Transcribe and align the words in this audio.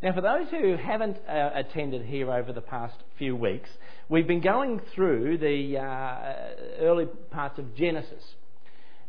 Now, 0.00 0.12
for 0.12 0.20
those 0.20 0.48
who 0.50 0.76
haven't 0.76 1.16
uh, 1.28 1.50
attended 1.54 2.02
here 2.04 2.30
over 2.30 2.52
the 2.52 2.60
past 2.60 2.94
few 3.18 3.34
weeks, 3.34 3.68
we've 4.08 4.28
been 4.28 4.40
going 4.40 4.80
through 4.94 5.38
the 5.38 5.76
uh, 5.76 6.80
early 6.80 7.06
parts 7.32 7.58
of 7.58 7.74
Genesis. 7.74 8.22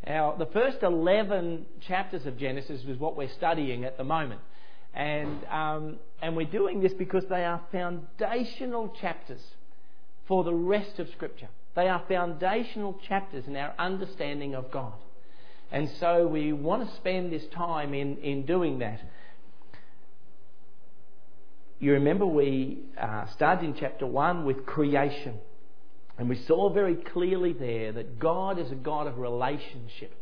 Now, 0.08 0.34
the 0.36 0.48
first 0.48 0.78
11 0.82 1.68
chapters 1.88 2.26
of 2.26 2.40
Genesis 2.40 2.82
is 2.88 2.98
what 2.98 3.16
we're 3.16 3.30
studying 3.30 3.86
at 3.86 3.98
the 3.98 4.04
moment. 4.04 4.42
And, 4.96 5.46
um, 5.46 5.98
and 6.24 6.36
we're 6.36 6.48
doing 6.48 6.82
this 6.82 6.94
because 6.94 7.24
they 7.30 7.46
are 7.46 7.62
foundational 7.72 8.92
chapters 9.00 9.42
for 10.28 10.44
the 10.44 10.56
rest 10.56 10.98
of 10.98 11.08
Scripture. 11.10 11.50
They 11.76 11.88
are 11.88 12.04
foundational 12.08 13.00
chapters 13.08 13.46
in 13.46 13.56
our 13.56 13.76
understanding 13.78 14.56
of 14.56 14.72
God. 14.72 14.94
And 15.72 15.88
so 16.00 16.26
we 16.26 16.52
want 16.52 16.90
to 16.90 16.96
spend 16.96 17.32
this 17.32 17.46
time 17.54 17.94
in, 17.94 18.18
in 18.18 18.48
doing 18.48 18.80
that 18.80 19.02
you 21.80 21.94
remember 21.94 22.26
we 22.26 22.80
uh, 23.00 23.26
started 23.36 23.66
in 23.66 23.76
chapter 23.80 24.06
1 24.06 24.46
with 24.46 24.66
creation. 24.66 25.40
And 26.18 26.28
we 26.28 26.44
saw 26.46 26.72
very 26.74 26.96
clearly 26.96 27.54
there 27.54 27.94
that 27.94 28.20
God 28.20 28.60
is 28.60 28.70
a 28.72 28.76
God 28.76 29.08
of 29.08 29.18
relationship. 29.18 30.14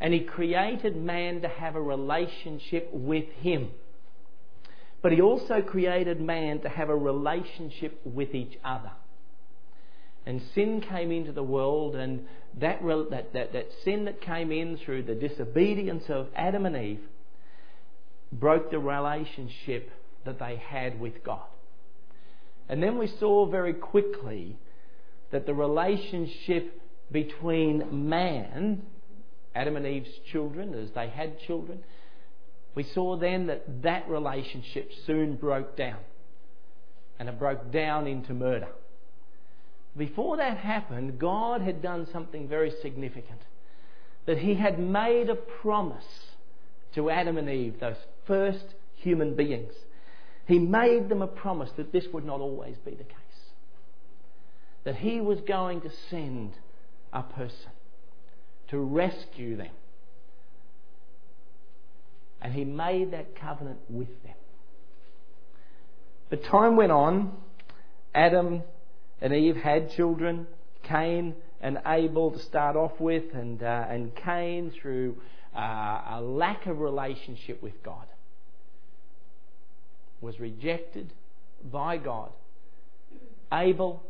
And 0.00 0.14
He 0.14 0.20
created 0.20 0.96
man 0.96 1.40
to 1.42 1.48
have 1.48 1.74
a 1.74 1.82
relationship 1.82 2.88
with 2.92 3.24
Him. 3.40 3.70
But 5.02 5.10
He 5.10 5.20
also 5.20 5.60
created 5.60 6.20
man 6.20 6.60
to 6.60 6.68
have 6.68 6.88
a 6.88 6.96
relationship 6.96 8.00
with 8.04 8.34
each 8.34 8.56
other. 8.64 8.92
And 10.24 10.40
sin 10.54 10.80
came 10.80 11.10
into 11.10 11.32
the 11.32 11.42
world, 11.42 11.96
and 11.96 12.26
that, 12.60 12.80
that, 12.82 13.32
that, 13.32 13.52
that 13.52 13.68
sin 13.84 14.04
that 14.04 14.20
came 14.20 14.52
in 14.52 14.76
through 14.76 15.04
the 15.04 15.14
disobedience 15.14 16.04
of 16.08 16.28
Adam 16.36 16.66
and 16.66 16.76
Eve 16.76 17.02
broke 18.32 18.70
the 18.70 18.78
relationship 18.78 19.90
that 20.26 20.38
they 20.38 20.56
had 20.56 21.00
with 21.00 21.24
God. 21.24 21.46
And 22.68 22.82
then 22.82 22.98
we 22.98 23.06
saw 23.06 23.46
very 23.46 23.74
quickly 23.74 24.56
that 25.30 25.46
the 25.46 25.54
relationship 25.54 26.80
between 27.10 28.08
man, 28.08 28.82
Adam 29.54 29.76
and 29.76 29.86
Eve's 29.86 30.18
children, 30.30 30.74
as 30.74 30.90
they 30.90 31.08
had 31.08 31.40
children, 31.40 31.80
we 32.74 32.82
saw 32.82 33.16
then 33.16 33.46
that 33.46 33.82
that 33.82 34.08
relationship 34.08 34.90
soon 35.06 35.36
broke 35.36 35.76
down. 35.76 35.98
And 37.18 37.28
it 37.28 37.38
broke 37.38 37.72
down 37.72 38.06
into 38.06 38.34
murder. 38.34 38.68
Before 39.96 40.36
that 40.36 40.58
happened, 40.58 41.18
God 41.18 41.62
had 41.62 41.80
done 41.80 42.06
something 42.12 42.46
very 42.46 42.72
significant. 42.82 43.40
That 44.26 44.38
He 44.38 44.54
had 44.54 44.78
made 44.78 45.30
a 45.30 45.36
promise 45.36 46.04
to 46.94 47.08
Adam 47.08 47.38
and 47.38 47.48
Eve, 47.48 47.80
those 47.80 47.96
first 48.26 48.74
human 48.96 49.34
beings. 49.34 49.72
He 50.46 50.60
made 50.60 51.08
them 51.08 51.22
a 51.22 51.26
promise 51.26 51.70
that 51.76 51.92
this 51.92 52.06
would 52.12 52.24
not 52.24 52.40
always 52.40 52.76
be 52.84 52.92
the 52.92 53.04
case. 53.04 53.16
That 54.84 54.96
He 54.96 55.20
was 55.20 55.40
going 55.40 55.80
to 55.80 55.90
send 56.08 56.52
a 57.12 57.22
person 57.22 57.72
to 58.68 58.78
rescue 58.78 59.56
them. 59.56 59.72
And 62.40 62.52
He 62.52 62.64
made 62.64 63.10
that 63.12 63.34
covenant 63.34 63.80
with 63.88 64.22
them. 64.22 64.34
But 66.30 66.44
time 66.44 66.76
went 66.76 66.92
on. 66.92 67.32
Adam 68.14 68.62
and 69.20 69.32
Eve 69.32 69.56
had 69.56 69.90
children. 69.92 70.46
Cain 70.84 71.34
and 71.60 71.78
Abel 71.84 72.30
to 72.30 72.38
start 72.38 72.76
off 72.76 73.00
with, 73.00 73.24
and, 73.34 73.60
uh, 73.62 73.86
and 73.88 74.14
Cain 74.14 74.72
through 74.80 75.16
uh, 75.56 76.02
a 76.10 76.20
lack 76.22 76.66
of 76.66 76.78
relationship 76.78 77.60
with 77.60 77.82
God 77.82 78.06
was 80.26 80.40
rejected 80.40 81.12
by 81.72 81.96
God. 81.96 82.30
Abel, 83.52 84.02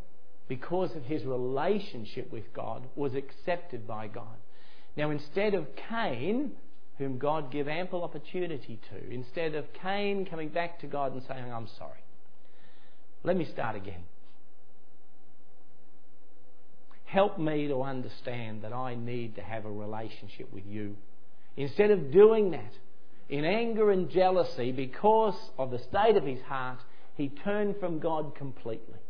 because 0.48 0.96
of 0.96 1.02
his 1.02 1.24
relationship 1.24 2.32
with 2.32 2.52
God, 2.54 2.84
was 2.96 3.12
accepted 3.14 3.86
by 3.86 4.08
God. 4.08 4.38
Now, 4.96 5.10
instead 5.10 5.52
of 5.52 5.66
Cain, 5.90 6.52
whom 6.96 7.18
God 7.18 7.52
gave 7.52 7.68
ample 7.68 8.02
opportunity 8.02 8.80
to, 8.90 9.12
instead 9.12 9.54
of 9.54 9.66
Cain 9.82 10.24
coming 10.24 10.48
back 10.48 10.80
to 10.80 10.86
God 10.86 11.12
and 11.12 11.22
saying, 11.28 11.52
I'm 11.52 11.68
sorry, 11.76 12.00
let 13.22 13.36
me 13.36 13.46
start 13.52 13.76
again. 13.76 14.04
Help 17.04 17.38
me 17.38 17.68
to 17.68 17.82
understand 17.82 18.62
that 18.62 18.72
I 18.72 18.94
need 18.94 19.36
to 19.36 19.42
have 19.42 19.66
a 19.66 19.70
relationship 19.70 20.50
with 20.50 20.64
you. 20.66 20.96
Instead 21.58 21.90
of 21.90 22.10
doing 22.10 22.52
that, 22.52 22.72
in 23.28 23.44
anger 23.44 23.90
and 23.90 24.08
jealousy, 24.08 24.72
because 24.72 25.50
of 25.58 25.70
the 25.70 25.78
state 25.78 26.16
of 26.16 26.24
his 26.24 26.40
heart, 26.42 26.78
he 27.14 27.28
turned 27.28 27.76
from 27.78 27.98
God 27.98 28.34
completely 28.34 29.00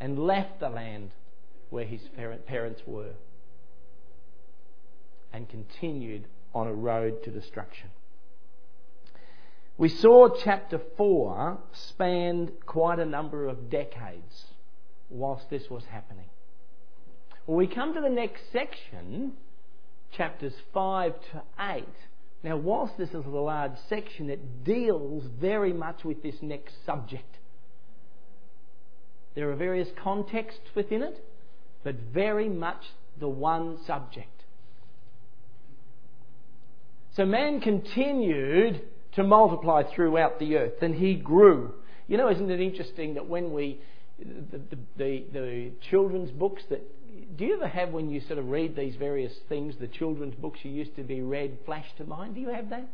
and 0.00 0.18
left 0.18 0.60
the 0.60 0.68
land 0.68 1.10
where 1.70 1.84
his 1.84 2.02
parents 2.46 2.82
were 2.86 3.14
and 5.32 5.48
continued 5.48 6.26
on 6.54 6.66
a 6.66 6.74
road 6.74 7.22
to 7.24 7.30
destruction. 7.30 7.88
We 9.78 9.88
saw 9.88 10.28
chapter 10.28 10.80
4 10.96 11.58
spanned 11.72 12.52
quite 12.66 12.98
a 12.98 13.06
number 13.06 13.48
of 13.48 13.70
decades 13.70 14.48
whilst 15.08 15.48
this 15.48 15.70
was 15.70 15.84
happening. 15.84 16.26
When 17.46 17.56
we 17.56 17.66
come 17.66 17.94
to 17.94 18.00
the 18.00 18.10
next 18.10 18.52
section, 18.52 19.32
chapters 20.10 20.54
5 20.74 21.14
to 21.32 21.42
8, 21.58 21.84
now, 22.42 22.56
whilst 22.56 22.98
this 22.98 23.10
is 23.10 23.24
a 23.24 23.28
large 23.28 23.76
section, 23.88 24.28
it 24.28 24.64
deals 24.64 25.24
very 25.40 25.72
much 25.72 26.04
with 26.04 26.22
this 26.22 26.34
next 26.42 26.74
subject. 26.84 27.38
There 29.34 29.50
are 29.50 29.56
various 29.56 29.88
contexts 30.02 30.68
within 30.74 31.02
it, 31.02 31.24
but 31.84 31.94
very 32.12 32.48
much 32.48 32.82
the 33.18 33.28
one 33.28 33.78
subject. 33.86 34.28
So 37.14 37.24
man 37.24 37.60
continued 37.60 38.82
to 39.14 39.22
multiply 39.22 39.82
throughout 39.94 40.38
the 40.38 40.56
earth 40.56 40.82
and 40.82 40.94
he 40.94 41.14
grew. 41.14 41.74
You 42.08 42.16
know, 42.16 42.30
isn't 42.30 42.50
it 42.50 42.60
interesting 42.60 43.14
that 43.14 43.28
when 43.28 43.52
we, 43.52 43.80
the, 44.18 44.60
the, 44.96 45.24
the, 45.32 45.70
children's 45.90 46.30
books 46.30 46.62
that 46.70 46.82
do 47.36 47.44
you 47.44 47.54
ever 47.54 47.68
have 47.68 47.90
when 47.90 48.10
you 48.10 48.20
sort 48.20 48.38
of 48.38 48.48
read 48.48 48.76
these 48.76 48.94
various 48.96 49.32
things, 49.48 49.74
the 49.80 49.86
children's 49.86 50.34
books 50.34 50.60
you 50.62 50.70
used 50.70 50.96
to 50.96 51.02
be 51.02 51.20
read 51.20 51.58
flash 51.64 51.86
to 51.98 52.04
mind? 52.04 52.34
Do 52.34 52.40
you 52.40 52.48
have 52.48 52.70
that? 52.70 52.88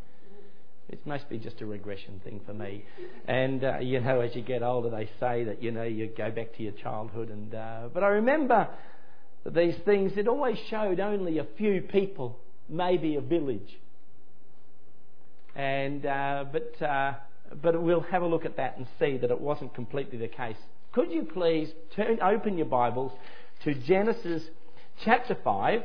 It 0.88 1.06
must 1.06 1.28
be 1.28 1.38
just 1.38 1.60
a 1.60 1.66
regression 1.66 2.20
thing 2.24 2.40
for 2.46 2.54
me. 2.54 2.84
And, 3.26 3.62
uh, 3.62 3.78
you 3.78 4.00
know, 4.00 4.20
as 4.20 4.34
you 4.34 4.42
get 4.42 4.62
older, 4.62 4.88
they 4.88 5.08
say 5.20 5.44
that, 5.44 5.62
you 5.62 5.70
know, 5.70 5.82
you 5.82 6.06
go 6.06 6.30
back 6.30 6.56
to 6.56 6.62
your 6.62 6.72
childhood. 6.72 7.28
And, 7.28 7.54
uh, 7.54 7.88
but 7.92 8.02
I 8.02 8.08
remember 8.08 8.68
that 9.44 9.54
these 9.54 9.74
things, 9.84 10.12
it 10.16 10.28
always 10.28 10.56
showed 10.70 10.98
only 10.98 11.38
a 11.38 11.46
few 11.58 11.82
people, 11.82 12.38
maybe 12.70 13.16
a 13.16 13.20
village. 13.20 13.78
And, 15.54 16.06
uh, 16.06 16.46
but, 16.50 16.82
uh, 16.82 17.14
but 17.62 17.80
we'll 17.82 18.00
have 18.00 18.22
a 18.22 18.26
look 18.26 18.46
at 18.46 18.56
that 18.56 18.78
and 18.78 18.86
see 18.98 19.18
that 19.18 19.30
it 19.30 19.40
wasn't 19.40 19.74
completely 19.74 20.16
the 20.16 20.28
case. 20.28 20.56
Could 20.92 21.12
you 21.12 21.24
please 21.24 21.68
turn, 21.94 22.18
open 22.22 22.56
your 22.56 22.66
Bibles 22.66 23.12
to 23.62 23.74
Genesis 23.74 24.42
chapter 25.04 25.36
5, 25.44 25.82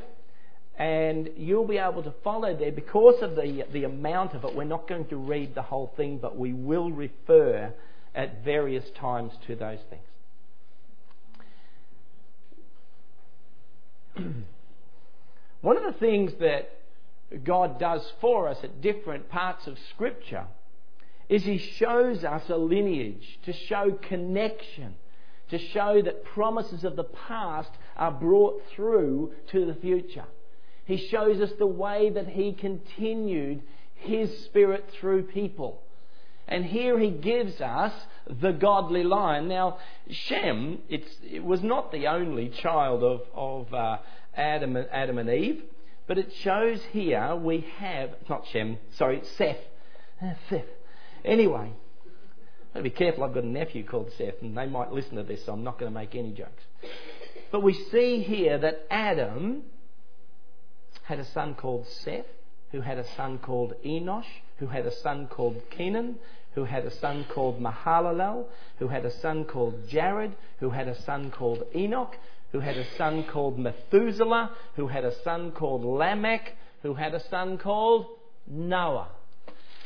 and 0.77 1.29
you'll 1.35 1.67
be 1.67 1.77
able 1.77 2.03
to 2.03 2.13
follow 2.23 2.55
there 2.55 2.71
because 2.71 3.21
of 3.21 3.35
the, 3.35 3.65
the 3.73 3.83
amount 3.83 4.33
of 4.33 4.45
it. 4.45 4.55
We're 4.55 4.63
not 4.63 4.87
going 4.87 5.07
to 5.09 5.17
read 5.17 5.55
the 5.55 5.61
whole 5.61 5.91
thing, 5.97 6.19
but 6.21 6.37
we 6.37 6.53
will 6.53 6.89
refer 6.89 7.73
at 8.15 8.45
various 8.45 8.85
times 8.97 9.33
to 9.47 9.57
those 9.57 9.79
things. 9.89 10.03
One 15.61 15.75
of 15.75 15.83
the 15.83 15.99
things 15.99 16.31
that 16.39 16.79
God 17.43 17.77
does 17.77 18.09
for 18.21 18.47
us 18.47 18.57
at 18.63 18.81
different 18.81 19.29
parts 19.29 19.67
of 19.67 19.77
Scripture 19.93 20.45
is 21.33 21.43
He 21.43 21.57
shows 21.57 22.23
us 22.23 22.49
a 22.49 22.57
lineage 22.57 23.39
to 23.45 23.53
show 23.53 23.91
connection 23.91 24.95
to 25.49 25.57
show 25.59 26.01
that 26.01 26.25
promises 26.25 26.83
of 26.83 26.95
the 26.95 27.03
past 27.03 27.69
are 27.95 28.11
brought 28.11 28.59
through 28.75 29.31
to 29.51 29.65
the 29.65 29.75
future. 29.75 30.25
He 30.85 30.97
shows 30.97 31.39
us 31.41 31.51
the 31.59 31.67
way 31.67 32.09
that 32.09 32.27
He 32.27 32.53
continued 32.53 33.61
His 33.93 34.45
Spirit 34.45 34.89
through 34.99 35.23
people. 35.23 35.81
And 36.47 36.65
here 36.65 36.99
he 36.99 37.09
gives 37.09 37.61
us 37.61 37.93
the 38.27 38.51
godly 38.51 39.03
line. 39.03 39.47
Now, 39.47 39.77
Shem, 40.09 40.79
it 40.89 41.05
was 41.41 41.63
not 41.63 41.91
the 41.91 42.07
only 42.07 42.49
child 42.49 43.01
of, 43.01 43.21
of 43.33 43.73
uh, 43.73 43.99
Adam, 44.35 44.75
Adam 44.91 45.19
and 45.19 45.29
Eve, 45.29 45.63
but 46.05 46.17
it 46.17 46.33
shows 46.41 46.81
here 46.91 47.33
we 47.35 47.65
have, 47.77 48.09
not 48.27 48.45
Shem, 48.47 48.77
sorry, 48.97 49.21
Seth. 49.37 49.55
Uh, 50.21 50.33
Seth. 50.49 50.65
Anyway, 51.25 51.71
I've 51.71 52.73
got 52.73 52.79
to 52.79 52.83
be 52.83 52.89
careful. 52.89 53.23
I've 53.23 53.33
got 53.33 53.43
a 53.43 53.47
nephew 53.47 53.85
called 53.85 54.11
Seth, 54.17 54.41
and 54.41 54.57
they 54.57 54.65
might 54.65 54.91
listen 54.91 55.15
to 55.15 55.23
this, 55.23 55.45
so 55.45 55.53
I'm 55.53 55.63
not 55.63 55.79
going 55.79 55.91
to 55.91 55.97
make 55.97 56.15
any 56.15 56.31
jokes. 56.31 56.63
But 57.51 57.61
we 57.61 57.73
see 57.73 58.23
here 58.23 58.57
that 58.57 58.87
Adam 58.89 59.63
had 61.03 61.19
a 61.19 61.25
son 61.25 61.55
called 61.55 61.87
Seth, 61.87 62.25
who 62.71 62.81
had 62.81 62.97
a 62.97 63.07
son 63.15 63.37
called 63.37 63.73
Enosh, 63.85 64.25
who 64.57 64.67
had 64.67 64.85
a 64.85 64.91
son 64.91 65.27
called 65.27 65.61
Kenan, 65.69 66.17
who 66.55 66.65
had 66.65 66.85
a 66.85 66.91
son 66.91 67.25
called 67.33 67.59
Mahalalel, 67.61 68.45
who 68.79 68.87
had 68.87 69.05
a 69.05 69.11
son 69.19 69.45
called 69.45 69.87
Jared, 69.87 70.35
who 70.59 70.71
had 70.71 70.87
a 70.87 71.01
son 71.03 71.31
called 71.31 71.63
Enoch, 71.75 72.15
who 72.51 72.59
had 72.59 72.77
a 72.77 72.85
son 72.97 73.23
called 73.23 73.57
Methuselah, 73.57 74.51
who 74.75 74.87
had 74.87 75.03
a 75.03 75.21
son 75.23 75.51
called 75.51 75.83
Lamech, 75.83 76.55
who 76.83 76.93
had 76.93 77.13
a 77.13 77.27
son 77.29 77.57
called 77.57 78.07
Noah. 78.47 79.09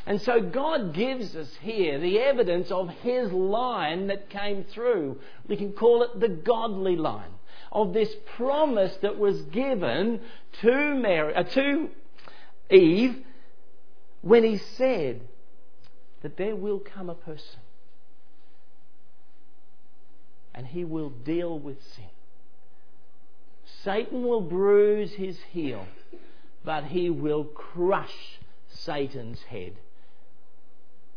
And 0.08 0.22
so 0.22 0.40
God 0.40 0.94
gives 0.94 1.36
us 1.36 1.54
here 1.60 2.00
the 2.00 2.20
evidence 2.20 2.72
of 2.72 2.88
his 2.88 3.30
line 3.30 4.08
that 4.08 4.30
came 4.30 4.64
through. 4.64 5.20
We 5.50 5.58
can 5.58 5.74
call 5.74 6.02
it 6.04 6.18
the 6.18 6.30
godly 6.30 6.96
line 6.96 7.34
of 7.74 7.92
this 7.92 8.16
promise 8.38 8.96
that 9.02 9.20
was 9.20 9.42
given 9.42 10.22
to 10.62 10.96
Mary, 10.96 11.36
uh, 11.36 11.44
to 11.44 11.90
Eve 12.72 13.18
when 14.22 14.46
he 14.46 14.58
said 14.78 15.28
that 16.22 16.38
there 16.38 16.56
will 16.56 16.80
come 16.80 17.10
a 17.10 17.16
person 17.16 17.60
and 20.56 20.66
he 20.68 20.86
will 20.86 21.10
deal 21.10 21.60
with 21.60 21.84
sin. 21.96 22.06
Satan 23.84 24.24
will 24.24 24.42
bruise 24.42 25.12
his 25.12 25.38
heel, 25.52 25.86
but 26.64 26.86
he 26.86 27.10
will 27.10 27.44
crush 27.44 28.40
Satan's 28.70 29.42
head. 29.42 29.74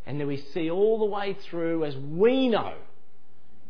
And 0.05 0.19
then 0.19 0.27
we 0.27 0.37
see 0.37 0.69
all 0.69 0.99
the 0.99 1.05
way 1.05 1.33
through, 1.33 1.85
as 1.85 1.95
we 1.95 2.49
know, 2.49 2.73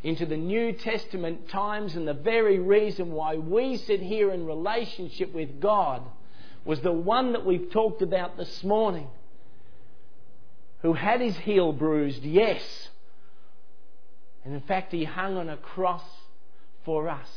into 0.04 0.26
the 0.26 0.38
New 0.38 0.72
Testament 0.74 1.50
times, 1.50 1.96
and 1.96 2.08
the 2.08 2.14
very 2.14 2.58
reason 2.58 3.12
why 3.12 3.36
we 3.36 3.78
sit 3.78 4.02
here 4.02 4.32
in 4.32 4.46
relationship 4.46 5.34
with 5.34 5.60
God 5.60 6.02
was 6.66 6.82
the 6.82 6.92
one 6.92 7.34
that 7.34 7.46
we've 7.46 7.70
talked 7.72 8.02
about 8.02 8.38
this 8.38 8.64
morning, 8.64 9.08
who 10.82 10.94
had 10.94 11.22
his 11.22 11.38
heel 11.38 11.72
bruised, 11.72 12.24
yes. 12.24 12.90
And 14.44 14.54
in 14.54 14.62
fact, 14.62 14.92
he 14.92 15.04
hung 15.04 15.38
on 15.38 15.50
a 15.50 15.58
cross 15.58 16.04
for 16.84 17.08
us. 17.10 17.30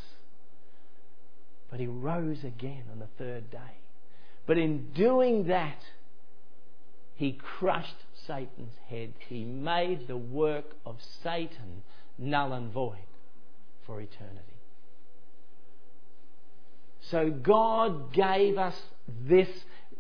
But 1.71 1.81
he 1.81 1.87
rose 1.87 2.45
again 2.45 2.85
on 2.93 2.99
the 2.99 3.09
third 3.19 3.51
day. 3.51 3.59
But 4.47 4.59
in 4.59 4.91
doing 4.93 5.49
that, 5.49 5.83
he 7.15 7.33
crushed 7.33 7.97
Satan's 8.27 8.75
head. 8.89 9.15
He 9.29 9.45
made 9.45 10.07
the 10.07 10.17
work 10.17 10.77
of 10.85 10.97
Satan 11.23 11.83
null 12.19 12.53
and 12.53 12.73
void 12.73 13.07
for 13.87 14.01
eternity. 14.01 14.41
So 17.11 17.31
God 17.31 18.13
gave 18.13 18.57
us 18.57 18.77
this 19.27 19.49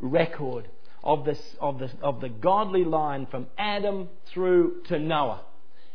record 0.00 0.68
of, 1.02 1.24
this, 1.24 1.40
of, 1.60 1.78
the, 1.78 1.90
of 2.02 2.20
the 2.20 2.30
godly 2.30 2.84
line 2.84 3.26
from 3.26 3.46
Adam 3.58 4.08
through 4.26 4.82
to 4.88 4.98
Noah. 4.98 5.42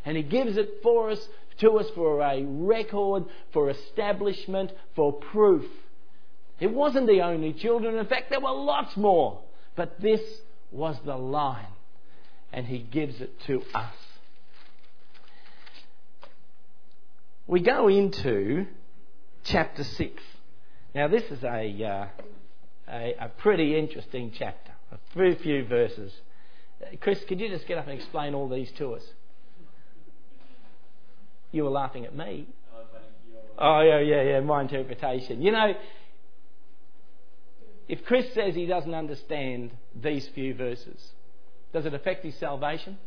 And 0.04 0.16
He 0.16 0.22
gives 0.22 0.56
it 0.56 0.80
for 0.82 1.10
us, 1.10 1.28
to 1.58 1.78
us 1.78 1.86
for 1.94 2.20
a 2.20 2.42
record, 2.44 3.24
for 3.52 3.70
establishment, 3.70 4.70
for 4.94 5.12
proof. 5.12 5.66
It 6.60 6.70
wasn't 6.70 7.08
the 7.08 7.22
only 7.22 7.54
children. 7.54 7.96
In 7.96 8.06
fact, 8.06 8.30
there 8.30 8.40
were 8.40 8.52
lots 8.52 8.96
more. 8.96 9.40
But 9.74 10.00
this 10.00 10.20
was 10.70 10.96
the 11.04 11.16
line. 11.16 11.66
And 12.52 12.66
He 12.66 12.78
gives 12.78 13.20
it 13.20 13.40
to 13.46 13.62
us. 13.74 13.94
We 17.46 17.60
go 17.60 17.88
into 17.88 18.66
chapter 19.44 19.82
6. 19.82 20.22
Now, 20.94 21.08
this 21.08 21.24
is 21.30 21.42
a, 21.42 21.84
uh, 21.84 22.06
a, 22.88 23.14
a, 23.20 23.28
pretty 23.38 23.76
interesting 23.76 24.32
chapter, 24.36 24.72
a 24.92 24.98
very 25.16 25.34
few 25.36 25.64
verses. 25.64 26.12
Chris, 27.00 27.22
could 27.28 27.40
you 27.40 27.48
just 27.48 27.66
get 27.66 27.78
up 27.78 27.86
and 27.86 27.98
explain 27.98 28.34
all 28.34 28.48
these 28.48 28.70
to 28.78 28.94
us? 28.94 29.02
You 31.52 31.64
were 31.64 31.70
laughing 31.70 32.04
at 32.06 32.14
me. 32.14 32.46
Oh, 33.58 33.80
yeah, 33.80 33.98
yeah, 34.00 34.22
yeah, 34.22 34.40
my 34.40 34.62
interpretation. 34.62 35.42
You 35.42 35.52
know, 35.52 35.74
if 37.88 38.04
Chris 38.04 38.32
says 38.32 38.54
he 38.54 38.66
doesn't 38.66 38.94
understand 38.94 39.72
these 40.00 40.26
few 40.28 40.54
verses, 40.54 41.12
does 41.72 41.86
it 41.86 41.94
affect 41.94 42.24
his 42.24 42.34
salvation? 42.36 42.98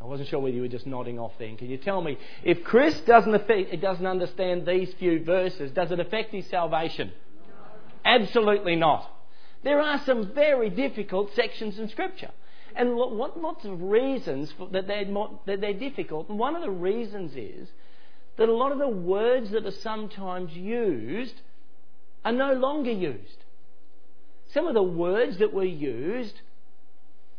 I 0.00 0.04
wasn't 0.04 0.28
sure 0.28 0.40
whether 0.40 0.54
you 0.54 0.62
were 0.62 0.68
just 0.68 0.86
nodding 0.86 1.18
off 1.18 1.32
then. 1.38 1.56
Can 1.56 1.68
you 1.68 1.76
tell 1.76 2.00
me, 2.00 2.18
if 2.42 2.64
Chris 2.64 2.98
doesn't, 3.02 3.34
affect, 3.34 3.72
it 3.72 3.82
doesn't 3.82 4.06
understand 4.06 4.66
these 4.66 4.92
few 4.98 5.22
verses, 5.22 5.72
does 5.72 5.90
it 5.92 6.00
affect 6.00 6.32
his 6.32 6.46
salvation? 6.46 7.12
No. 7.48 7.54
Absolutely 8.04 8.76
not. 8.76 9.10
There 9.62 9.80
are 9.80 10.00
some 10.06 10.32
very 10.34 10.70
difficult 10.70 11.34
sections 11.34 11.78
in 11.78 11.90
Scripture. 11.90 12.30
And 12.74 12.94
lots 12.94 13.64
of 13.64 13.82
reasons 13.82 14.54
that 14.72 14.86
they're, 14.86 15.04
that 15.46 15.60
they're 15.60 15.74
difficult. 15.74 16.28
And 16.28 16.38
one 16.38 16.56
of 16.56 16.62
the 16.62 16.70
reasons 16.70 17.32
is 17.36 17.68
that 18.38 18.48
a 18.48 18.54
lot 18.54 18.72
of 18.72 18.78
the 18.78 18.88
words 18.88 19.50
that 19.50 19.66
are 19.66 19.70
sometimes 19.70 20.52
used 20.54 21.34
are 22.24 22.32
no 22.32 22.54
longer 22.54 22.92
used. 22.92 23.39
Some 24.52 24.66
of 24.66 24.74
the 24.74 24.82
words 24.82 25.38
that 25.38 25.52
were 25.52 25.64
used 25.64 26.40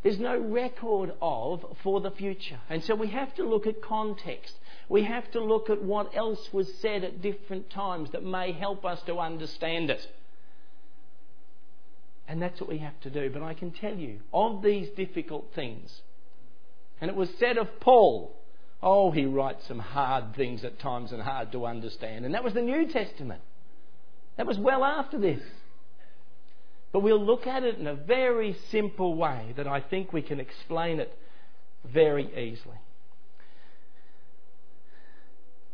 there's 0.03 0.19
no 0.19 0.39
record 0.39 1.13
of 1.21 1.63
for 1.83 2.01
the 2.01 2.11
future. 2.11 2.59
And 2.69 2.83
so 2.83 2.95
we 2.95 3.07
have 3.09 3.35
to 3.35 3.43
look 3.43 3.67
at 3.67 3.81
context. 3.81 4.55
We 4.89 5.03
have 5.03 5.29
to 5.31 5.43
look 5.43 5.69
at 5.69 5.83
what 5.83 6.15
else 6.15 6.51
was 6.51 6.73
said 6.81 7.03
at 7.03 7.21
different 7.21 7.69
times 7.69 8.09
that 8.11 8.23
may 8.23 8.51
help 8.51 8.83
us 8.83 9.01
to 9.03 9.19
understand 9.19 9.91
it. 9.91 10.07
And 12.27 12.41
that's 12.41 12.59
what 12.59 12.69
we 12.69 12.79
have 12.79 12.99
to 13.01 13.09
do. 13.09 13.29
But 13.29 13.43
I 13.43 13.53
can 13.53 13.71
tell 13.71 13.95
you, 13.95 14.19
of 14.33 14.63
these 14.63 14.89
difficult 14.89 15.51
things, 15.53 16.01
and 16.99 17.09
it 17.09 17.15
was 17.15 17.29
said 17.37 17.57
of 17.57 17.79
Paul, 17.79 18.35
oh, 18.81 19.11
he 19.11 19.25
writes 19.25 19.67
some 19.67 19.79
hard 19.79 20.35
things 20.35 20.63
at 20.63 20.79
times 20.79 21.11
and 21.11 21.21
hard 21.21 21.51
to 21.51 21.65
understand. 21.67 22.25
And 22.25 22.33
that 22.33 22.43
was 22.43 22.53
the 22.53 22.61
New 22.61 22.87
Testament. 22.87 23.41
That 24.37 24.47
was 24.47 24.57
well 24.57 24.83
after 24.83 25.19
this. 25.19 25.41
But 26.91 27.01
we'll 27.01 27.23
look 27.23 27.47
at 27.47 27.63
it 27.63 27.77
in 27.77 27.87
a 27.87 27.95
very 27.95 28.53
simple 28.69 29.15
way 29.15 29.53
that 29.55 29.67
I 29.67 29.79
think 29.79 30.11
we 30.11 30.21
can 30.21 30.39
explain 30.39 30.99
it 30.99 31.17
very 31.85 32.25
easily. 32.37 32.77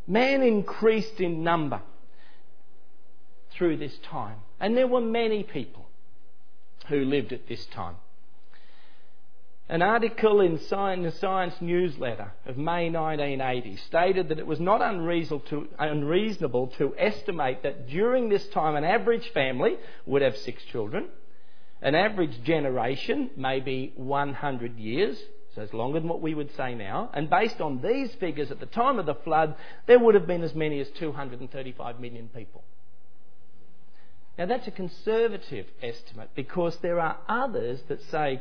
Man 0.05 0.41
increased 0.41 1.19
in 1.19 1.43
number 1.43 1.81
through 3.51 3.77
this 3.77 3.97
time, 3.99 4.37
and 4.59 4.77
there 4.77 4.87
were 4.87 5.01
many 5.01 5.43
people 5.43 5.87
who 6.87 7.03
lived 7.03 7.33
at 7.33 7.47
this 7.47 7.65
time. 7.65 7.95
An 9.69 9.81
article 9.81 10.39
in 10.39 10.53
the 10.53 11.11
Science 11.19 11.55
newsletter 11.59 12.31
of 12.45 12.55
May 12.57 12.89
1980 12.89 13.75
stated 13.87 14.29
that 14.29 14.39
it 14.39 14.47
was 14.47 14.61
not 14.61 14.81
unreasonable 14.81 16.67
to 16.77 16.95
estimate 16.97 17.63
that 17.63 17.89
during 17.89 18.29
this 18.29 18.47
time 18.47 18.77
an 18.77 18.85
average 18.85 19.29
family 19.33 19.75
would 20.05 20.21
have 20.21 20.37
six 20.37 20.63
children, 20.71 21.09
an 21.81 21.95
average 21.95 22.41
generation 22.43 23.29
maybe 23.35 23.91
100 23.97 24.77
years, 24.77 25.21
so 25.53 25.63
it's 25.63 25.73
longer 25.73 25.99
than 25.99 26.07
what 26.07 26.21
we 26.21 26.33
would 26.33 26.55
say 26.55 26.73
now, 26.73 27.09
and 27.13 27.29
based 27.29 27.59
on 27.59 27.81
these 27.81 28.13
figures 28.21 28.51
at 28.51 28.61
the 28.61 28.67
time 28.67 28.99
of 28.99 29.05
the 29.05 29.15
flood, 29.15 29.55
there 29.85 29.99
would 29.99 30.15
have 30.15 30.27
been 30.27 30.43
as 30.43 30.55
many 30.55 30.79
as 30.79 30.87
235 30.91 31.99
million 31.99 32.29
people. 32.29 32.63
Now 34.37 34.45
that's 34.45 34.67
a 34.67 34.71
conservative 34.71 35.65
estimate 35.81 36.29
because 36.35 36.77
there 36.77 37.01
are 37.01 37.17
others 37.27 37.81
that 37.89 38.01
say 38.03 38.39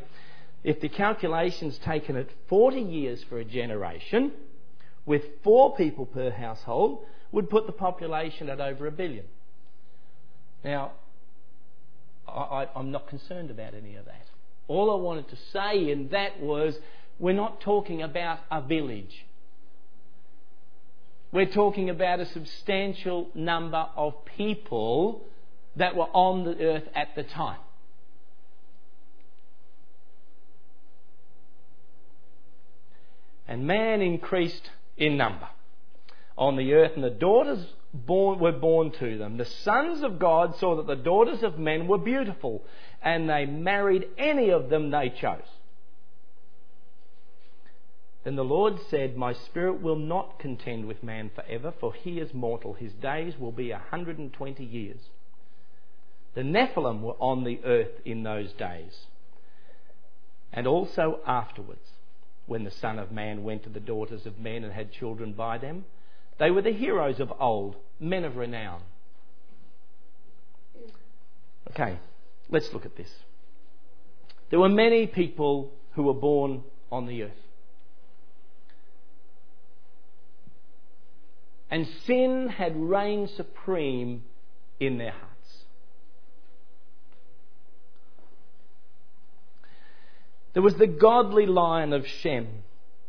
if 0.67 0.81
the 0.81 0.89
calculation's 0.89 1.79
taken 1.79 2.17
at 2.17 2.27
40 2.49 2.81
years 2.81 3.23
for 3.29 3.39
a 3.39 3.45
generation, 3.45 4.33
with 5.07 5.23
four 5.45 5.77
people 5.77 6.07
per 6.07 6.29
household, 6.33 7.05
would 7.31 7.49
put 7.49 7.67
the 7.67 7.73
population 7.73 8.51
at 8.51 8.61
over 8.61 8.89
a 8.89 8.91
billion. 8.91 9.27
Now, 10.65 10.91
I, 12.27 12.67
am 12.75 12.91
not 12.91 13.07
concerned 13.07 13.53
about 13.53 13.75
any 13.75 13.95
of 13.95 14.07
that. 14.07 14.27
All 14.67 14.91
I 14.91 15.01
wanted 15.01 15.29
to 15.29 15.37
say 15.53 15.89
in 15.89 16.09
that 16.09 16.41
was 16.41 16.77
we're 17.21 17.33
not 17.33 17.61
talking 17.61 18.03
about 18.03 18.41
a 18.51 18.61
village. 18.61 19.25
We're 21.31 21.47
talking 21.47 21.91
about 21.91 22.19
a 22.19 22.27
substantial 22.27 23.29
number 23.37 23.87
of 23.95 24.25
people 24.37 25.23
that 25.77 25.95
were 25.95 26.09
on 26.13 26.45
the 26.45 26.59
earth 26.59 26.89
at 26.93 27.15
the 27.15 27.23
time. 27.23 27.61
And 33.49 33.67
man 33.67 34.03
increased 34.03 34.71
in 34.97 35.17
number 35.17 35.49
on 36.37 36.57
the 36.57 36.75
earth, 36.75 36.93
and 36.95 37.05
the 37.05 37.11
daughters 37.11 37.67
born, 37.95 38.39
were 38.39 38.53
born 38.53 38.91
to 38.93 39.17
them. 39.17 39.39
The 39.39 39.45
sons 39.45 40.03
of 40.03 40.19
God 40.19 40.57
saw 40.57 40.77
that 40.77 40.87
the 40.87 41.03
daughters 41.03 41.43
of 41.43 41.59
men 41.59 41.87
were 41.87 41.99
beautiful, 41.99 42.63
and 43.03 43.29
they 43.29 43.47
married 43.47 44.09
any 44.19 44.51
of 44.51 44.69
them 44.69 44.91
they 44.91 45.09
chose. 45.09 45.49
Then 48.25 48.37
the 48.37 48.45
Lord 48.45 48.75
said, 48.91 49.17
My 49.17 49.33
spirit 49.33 49.81
will 49.81 49.97
not 49.97 50.39
contend 50.41 50.87
with 50.87 51.03
man 51.03 51.31
forever, 51.35 51.73
for 51.79 51.95
he 51.95 52.19
is 52.19 52.35
mortal. 52.35 52.75
His 52.75 52.93
days 52.93 53.39
will 53.39 53.53
be 53.53 53.71
a 53.71 53.79
hundred 53.91 54.19
and 54.19 54.33
twenty 54.33 54.65
years. 54.65 54.99
The 56.35 56.43
Nephilim 56.43 57.03
were 57.03 57.15
on 57.21 57.45
the 57.45 57.61
earth 57.65 58.01
in 58.05 58.25
those 58.25 58.53
days. 58.53 59.07
and 60.53 60.67
also 60.67 61.21
afterwards, 61.27 61.87
when 62.47 62.65
the 62.65 62.71
Son 62.71 62.99
of 62.99 63.13
Man 63.13 63.43
went 63.43 63.65
to 63.65 63.69
the 63.69 63.81
daughters 63.81 64.25
of 64.25 64.39
men 64.39 64.65
and 64.65 64.73
had 64.73 64.93
children 64.93 65.33
by 65.33 65.59
them. 65.59 65.85
They 66.39 66.51
were 66.51 66.63
the 66.63 66.73
heroes 66.73 67.21
of 67.21 67.33
old, 67.41 67.77
men 67.99 68.25
of 68.25 68.37
renown. 68.37 68.83
Okay, 71.71 71.99
let's 72.49 72.73
look 72.73 72.87
at 72.87 72.97
this. 72.97 73.11
There 74.51 74.61
were 74.61 74.69
many 74.69 75.07
people 75.07 75.73
who 75.93 76.05
were 76.05 76.15
born 76.15 76.63
on 76.91 77.07
the 77.07 77.25
earth. 77.25 77.33
And 81.71 81.89
sin 82.07 82.49
had 82.49 82.77
reigned 82.77 83.31
supreme 83.31 84.23
in 84.79 84.99
their 84.99 85.11
hearts. 85.11 85.36
There 90.57 90.63
was 90.63 90.77
the 90.77 90.87
godly 90.87 91.45
line 91.45 91.93
of 91.93 92.07
Shem. 92.07 92.49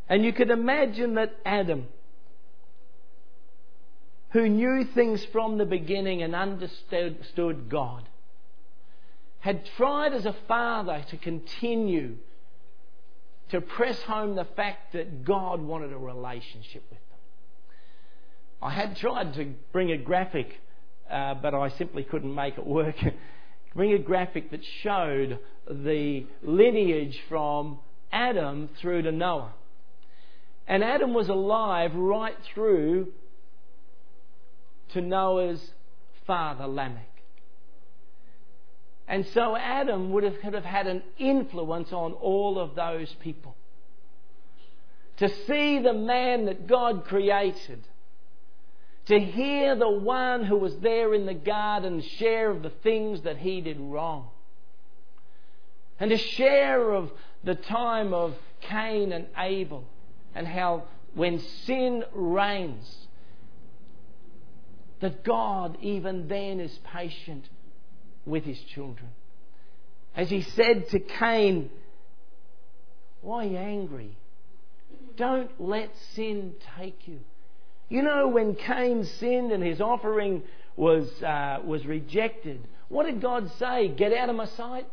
And 0.10 0.26
you 0.26 0.34
could 0.34 0.50
imagine 0.50 1.14
that 1.14 1.34
Adam, 1.46 1.88
who 4.32 4.50
knew 4.50 4.84
things 4.84 5.24
from 5.32 5.58
the 5.58 5.64
beginning 5.66 6.22
and 6.22 6.36
understood 6.36 7.70
God, 7.70 8.04
had 9.40 9.66
tried 9.78 10.12
as 10.12 10.26
a 10.26 10.36
father 10.50 11.06
to 11.10 11.16
continue 11.16 12.18
to 13.48 13.62
press 13.62 14.02
home 14.02 14.36
the 14.36 14.44
fact 14.58 14.92
that 14.92 15.24
God 15.24 15.62
wanted 15.62 15.94
a 15.94 15.98
relationship 15.98 16.84
with 16.90 17.00
them. 17.00 17.20
I 18.62 18.72
had 18.72 18.98
tried 18.98 19.36
to 19.36 19.54
bring 19.72 19.94
a 19.94 19.98
graphic, 19.98 20.54
uh, 21.10 21.36
but 21.36 21.54
I 21.54 21.70
simply 21.70 22.04
couldn't 22.04 22.36
make 22.36 22.58
it 22.58 22.68
work. 22.68 22.98
bring 23.78 23.94
a 23.94 24.00
graphic 24.00 24.50
that 24.50 24.62
showed 24.82 25.38
the 25.70 26.26
lineage 26.42 27.18
from 27.30 27.78
Adam 28.12 28.68
through 28.82 29.04
to 29.04 29.12
Noah. 29.12 29.54
And 30.68 30.84
Adam 30.84 31.14
was 31.14 31.30
alive 31.30 31.94
right 31.94 32.36
through 32.54 33.10
to 34.94 35.00
Noah's 35.00 35.62
father 36.26 36.66
Lamech. 36.66 37.22
And 39.08 39.28
so 39.28 39.56
Adam 39.56 40.12
would 40.12 40.24
have, 40.24 40.40
could 40.42 40.56
have 40.56 40.66
had 40.66 40.88
an 40.88 41.04
influence 41.20 41.94
on 41.94 42.14
all 42.14 42.60
of 42.60 42.74
those 42.74 43.14
people. 43.22 43.56
To 45.18 45.30
see 45.46 45.80
the 45.80 45.94
man 45.94 46.46
that 46.46 46.66
God 46.66 47.06
created, 47.06 47.88
to 49.08 49.20
hear 49.20 49.76
the 49.76 49.90
one 49.90 50.44
who 50.44 50.58
was 50.58 50.76
there 50.78 51.14
in 51.14 51.26
the 51.26 51.34
garden 51.34 52.02
share 52.02 52.50
of 52.50 52.62
the 52.62 52.70
things 52.70 53.22
that 53.22 53.38
he 53.38 53.62
did 53.62 53.80
wrong, 53.80 54.30
and 56.00 56.12
to 56.12 56.18
share 56.18 56.92
of 56.92 57.12
the 57.44 57.56
time 57.56 58.14
of 58.14 58.36
Cain 58.62 59.12
and 59.12 59.28
Abel, 59.38 59.86
and 60.36 60.46
how 60.46 60.84
when 61.14 61.40
sin 61.66 62.04
reigns, 62.14 63.08
that 65.00 65.24
God 65.24 65.78
even 65.82 66.28
then 66.28 66.60
is 66.60 66.78
patient 66.94 67.48
with 68.26 68.44
his 68.44 68.60
children. 68.60 69.10
As 70.16 70.30
he 70.30 70.42
said 70.42 70.90
to 70.90 71.00
Cain, 71.00 71.70
Why 73.22 73.46
are 73.46 73.50
you 73.50 73.58
angry? 73.58 74.18
Don't 75.16 75.52
let 75.60 75.92
sin 76.14 76.56
take 76.78 77.08
you. 77.08 77.20
You 77.90 78.02
know, 78.02 78.28
when 78.28 78.56
Cain 78.56 79.06
sinned 79.06 79.52
and 79.52 79.64
his 79.64 79.80
offering 79.80 80.44
was, 80.76 81.10
uh, 81.24 81.60
was 81.64 81.86
rejected, 81.86 82.68
what 82.90 83.06
did 83.06 83.22
God 83.22 83.52
say? 83.58 83.88
Get 83.88 84.14
out 84.14 84.30
of 84.30 84.36
my 84.36 84.46
sight? 84.46 84.88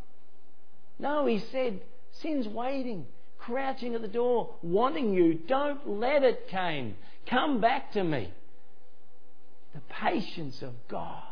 No, 0.99 1.27
he 1.27 1.43
said, 1.51 1.81
Sin's 2.23 2.47
waiting, 2.47 3.07
crouching 3.39 3.95
at 3.95 4.03
the 4.03 4.09
door, 4.09 4.55
wanting 4.63 5.13
you. 5.13 5.35
Don't 5.35 5.89
let 5.89 6.23
it, 6.23 6.49
Cain. 6.49 6.97
Come 7.27 7.61
back 7.61 7.93
to 7.93 8.05
me. 8.05 8.33
The 9.75 9.81
patience 9.91 10.63
of 10.63 10.73
God. 10.89 11.23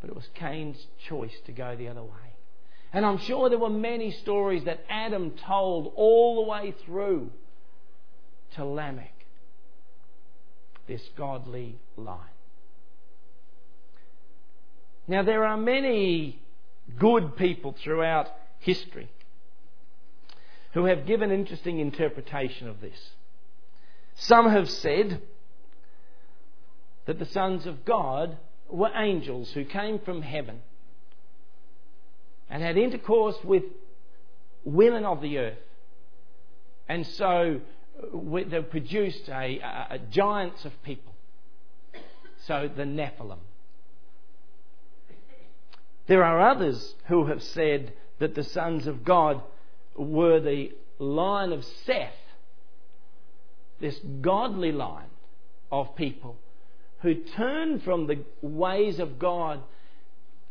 But 0.00 0.10
it 0.10 0.16
was 0.16 0.28
Cain's 0.34 0.86
choice 1.08 1.34
to 1.46 1.52
go 1.52 1.76
the 1.76 1.88
other 1.88 2.02
way. 2.02 2.28
And 2.92 3.04
I'm 3.04 3.18
sure 3.18 3.48
there 3.48 3.58
were 3.58 3.70
many 3.70 4.10
stories 4.10 4.64
that 4.64 4.84
Adam 4.88 5.32
told 5.46 5.92
all 5.94 6.36
the 6.36 6.50
way 6.50 6.74
through 6.84 7.30
to 8.54 8.64
Lamech, 8.64 9.17
this 10.88 11.02
godly 11.16 11.78
line. 11.96 12.18
Now, 15.06 15.22
there 15.22 15.44
are 15.44 15.56
many 15.56 16.40
good 16.98 17.36
people 17.36 17.74
throughout 17.82 18.28
history 18.58 19.08
who 20.72 20.86
have 20.86 21.06
given 21.06 21.30
interesting 21.30 21.78
interpretation 21.78 22.68
of 22.68 22.80
this. 22.80 22.98
Some 24.16 24.50
have 24.50 24.68
said 24.68 25.22
that 27.06 27.18
the 27.18 27.26
sons 27.26 27.66
of 27.66 27.84
God 27.84 28.36
were 28.68 28.90
angels 28.94 29.50
who 29.52 29.64
came 29.64 29.98
from 30.00 30.22
heaven 30.22 30.60
and 32.50 32.62
had 32.62 32.76
intercourse 32.76 33.36
with 33.44 33.62
women 34.64 35.04
of 35.04 35.22
the 35.22 35.38
earth. 35.38 35.58
And 36.88 37.06
so 37.06 37.60
they 38.48 38.60
produced 38.62 39.28
a, 39.28 39.58
a, 39.58 39.86
a 39.90 39.98
giants 39.98 40.64
of 40.64 40.82
people. 40.82 41.14
So 42.46 42.70
the 42.74 42.84
Nephilim. 42.84 43.38
There 46.06 46.24
are 46.24 46.40
others 46.40 46.94
who 47.06 47.26
have 47.26 47.42
said 47.42 47.92
that 48.18 48.34
the 48.34 48.44
sons 48.44 48.86
of 48.86 49.04
God 49.04 49.42
were 49.94 50.40
the 50.40 50.72
line 50.98 51.52
of 51.52 51.64
Seth, 51.84 52.14
this 53.80 53.98
godly 54.20 54.72
line 54.72 55.10
of 55.70 55.94
people 55.96 56.36
who 57.00 57.14
turned 57.14 57.82
from 57.82 58.06
the 58.06 58.24
ways 58.42 58.98
of 58.98 59.18
God 59.18 59.62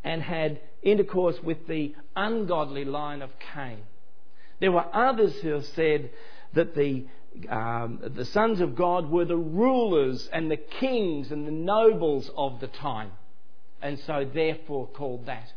and 0.04 0.22
had 0.22 0.60
intercourse 0.82 1.42
with 1.44 1.68
the 1.68 1.94
ungodly 2.16 2.86
line 2.86 3.22
of 3.22 3.32
Cain. 3.54 3.80
There 4.60 4.72
were 4.72 4.86
others 4.94 5.36
who 5.42 5.50
have 5.50 5.66
said 5.66 6.10
that 6.54 6.76
the, 6.76 7.06
um, 7.50 8.00
the 8.16 8.26
sons 8.26 8.62
of 8.62 8.76
God 8.76 9.10
were 9.10 9.26
the 9.26 9.38
rulers 9.38 10.30
and 10.32 10.50
the 10.50 10.58
kings 10.58 11.32
and 11.32 11.48
the 11.48 11.52
nobles 11.52 12.30
of 12.36 12.60
the 12.60 12.68
time, 12.68 13.12
and 13.82 14.00
so 14.00 14.26
therefore 14.32 14.88
called 14.88 15.26
that. 15.26 15.52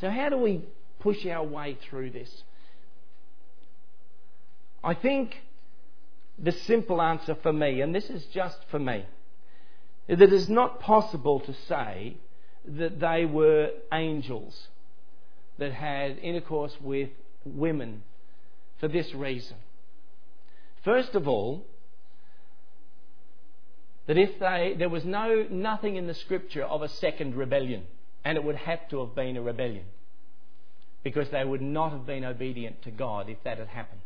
So, 0.00 0.10
how 0.10 0.28
do 0.28 0.38
we 0.38 0.62
push 1.00 1.26
our 1.26 1.44
way 1.44 1.76
through 1.88 2.10
this? 2.10 2.42
I 4.82 4.94
think 4.94 5.36
the 6.38 6.52
simple 6.52 7.02
answer 7.02 7.34
for 7.34 7.52
me, 7.52 7.80
and 7.80 7.94
this 7.94 8.08
is 8.08 8.24
just 8.26 8.58
for 8.70 8.78
me, 8.78 9.04
that 10.08 10.22
it 10.22 10.32
is 10.32 10.48
not 10.48 10.80
possible 10.80 11.40
to 11.40 11.54
say 11.68 12.16
that 12.64 12.98
they 12.98 13.26
were 13.26 13.70
angels 13.92 14.68
that 15.58 15.72
had 15.72 16.18
intercourse 16.18 16.76
with 16.80 17.10
women 17.44 18.02
for 18.78 18.88
this 18.88 19.14
reason. 19.14 19.56
First 20.84 21.14
of 21.14 21.28
all, 21.28 21.66
that 24.06 24.16
if 24.16 24.38
they, 24.38 24.74
there 24.78 24.88
was 24.88 25.04
no, 25.04 25.46
nothing 25.50 25.96
in 25.96 26.06
the 26.06 26.14
scripture 26.14 26.64
of 26.64 26.82
a 26.82 26.88
second 26.88 27.34
rebellion, 27.34 27.84
and 28.24 28.36
it 28.36 28.44
would 28.44 28.56
have 28.56 28.88
to 28.88 29.00
have 29.00 29.14
been 29.14 29.36
a 29.36 29.42
rebellion, 29.42 29.84
because 31.04 31.28
they 31.30 31.44
would 31.44 31.62
not 31.62 31.92
have 31.92 32.06
been 32.06 32.24
obedient 32.24 32.82
to 32.82 32.90
God 32.90 33.28
if 33.28 33.42
that 33.44 33.58
had 33.58 33.68
happened. 33.68 34.00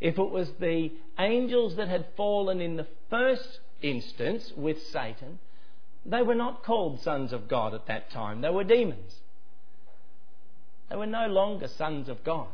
If 0.00 0.18
it 0.18 0.30
was 0.30 0.50
the 0.60 0.90
angels 1.18 1.76
that 1.76 1.88
had 1.88 2.06
fallen 2.16 2.60
in 2.60 2.76
the 2.76 2.86
first 3.10 3.60
instance 3.82 4.52
with 4.56 4.82
Satan, 4.86 5.38
they 6.06 6.22
were 6.22 6.34
not 6.34 6.64
called 6.64 7.00
sons 7.02 7.32
of 7.32 7.48
God 7.48 7.74
at 7.74 7.86
that 7.86 8.10
time. 8.10 8.40
They 8.40 8.50
were 8.50 8.64
demons. 8.64 9.14
They 10.88 10.96
were 10.96 11.06
no 11.06 11.26
longer 11.26 11.68
sons 11.68 12.08
of 12.08 12.24
God. 12.24 12.48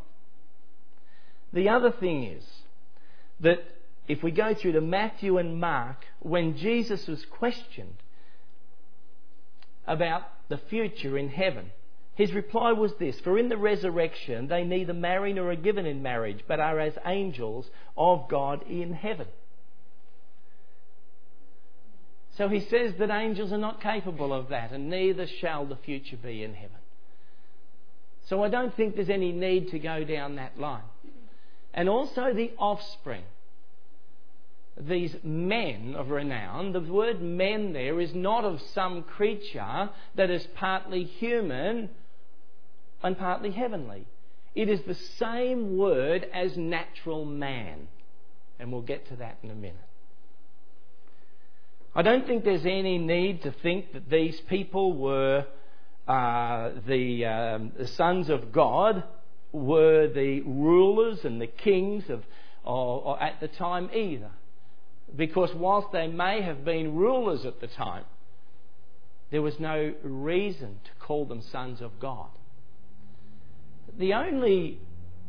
The 1.53 1.69
other 1.69 1.93
thing 1.93 2.25
is 2.25 2.45
that 3.41 3.65
if 4.07 4.23
we 4.23 4.31
go 4.31 4.55
through 4.55 4.73
to 4.73 4.81
Matthew 4.81 5.39
and 5.39 5.61
Mark, 5.61 6.05
when 6.21 6.57
Jesus 6.57 7.07
was 7.07 7.25
questioned 7.27 7.97
about 9.87 10.23
the 10.49 10.59
future 10.59 11.17
in 11.17 11.29
heaven, 11.29 11.71
his 12.15 12.33
reply 12.33 12.73
was 12.73 12.93
this 12.99 13.19
For 13.21 13.39
in 13.39 13.49
the 13.49 13.57
resurrection 13.57 14.49
they 14.49 14.65
neither 14.65 14.95
marry 14.95 15.33
nor 15.33 15.51
are 15.51 15.57
given 15.57 15.87
in 15.87 16.03
marriage, 16.03 16.45
but 16.47 16.61
are 16.61 16.79
as 16.79 16.95
angels 17.05 17.69
of 17.97 18.29
God 18.29 18.63
in 18.69 18.93
heaven. 18.93 19.27
So 22.37 22.49
he 22.49 22.61
says 22.61 22.95
that 22.99 23.11
angels 23.11 23.53
are 23.53 23.59
not 23.59 23.81
capable 23.81 24.33
of 24.33 24.49
that, 24.49 24.73
and 24.73 24.91
neither 24.91 25.27
shall 25.27 25.67
the 25.67 25.77
future 25.77 26.17
be 26.17 26.43
in 26.43 26.55
heaven. 26.55 26.77
So 28.29 28.43
I 28.43 28.49
don't 28.49 28.75
think 28.75 28.97
there's 28.97 29.11
any 29.11 29.33
need 29.33 29.69
to 29.71 29.79
go 29.79 30.03
down 30.05 30.37
that 30.37 30.59
line. 30.59 30.83
And 31.75 31.89
also 31.89 32.33
the 32.33 32.53
offspring. 32.59 33.25
These 34.81 35.17
men 35.23 35.95
of 35.97 36.11
renown, 36.11 36.73
the 36.73 36.81
word 36.81 37.21
men 37.21 37.73
there 37.73 38.01
is 38.01 38.15
not 38.15 38.45
of 38.45 38.61
some 38.73 39.03
creature 39.03 39.91
that 40.17 40.31
is 40.31 40.47
partly 40.55 41.05
human 41.05 41.91
and 43.03 43.19
partly 43.19 43.51
heavenly. 43.51 44.07
It 44.55 44.69
is 44.69 44.81
the 44.83 44.95
same 44.95 45.77
word 45.77 46.27
as 46.33 46.57
natural 46.57 47.25
man. 47.25 47.89
And 48.59 48.73
we'll 48.73 48.83
get 48.83 49.09
to 49.09 49.17
that 49.17 49.39
in 49.43 49.51
a 49.51 49.55
minute. 49.55 49.77
I 51.95 52.03
don't 52.03 52.27
think 52.27 52.45
there's 52.45 52.67
any 52.67 52.99
need 52.99 53.43
to 53.43 53.53
think 53.53 53.93
that 53.93 54.11
these 54.11 54.41
people 54.43 54.95
were 54.95 55.47
uh, 56.09 56.71
the, 56.87 57.25
um, 57.25 57.73
the, 57.79 57.87
sons 57.87 58.29
of 58.29 58.53
God, 58.53 59.05
were 59.55 60.09
the 60.09 60.41
rulers 60.41 61.25
and 61.25 61.41
the 61.41 61.47
kings 61.47 62.05
of, 62.11 62.25
at 63.21 63.41
the 63.41 63.49
time 63.49 63.89
either. 63.95 64.31
Because 65.15 65.55
whilst 65.55 65.93
they 65.93 66.09
may 66.09 66.43
have 66.43 66.65
been 66.65 66.97
rulers 66.97 67.47
at 67.47 67.61
the 67.61 67.69
time, 67.69 68.05
there 69.31 69.43
was 69.43 69.61
no 69.61 69.95
reason 70.03 70.81
to 70.85 70.91
call 70.99 71.25
them 71.25 71.41
sons 71.41 71.81
of 71.81 72.01
God. 72.01 72.29
The 73.97 74.15
only 74.15 74.81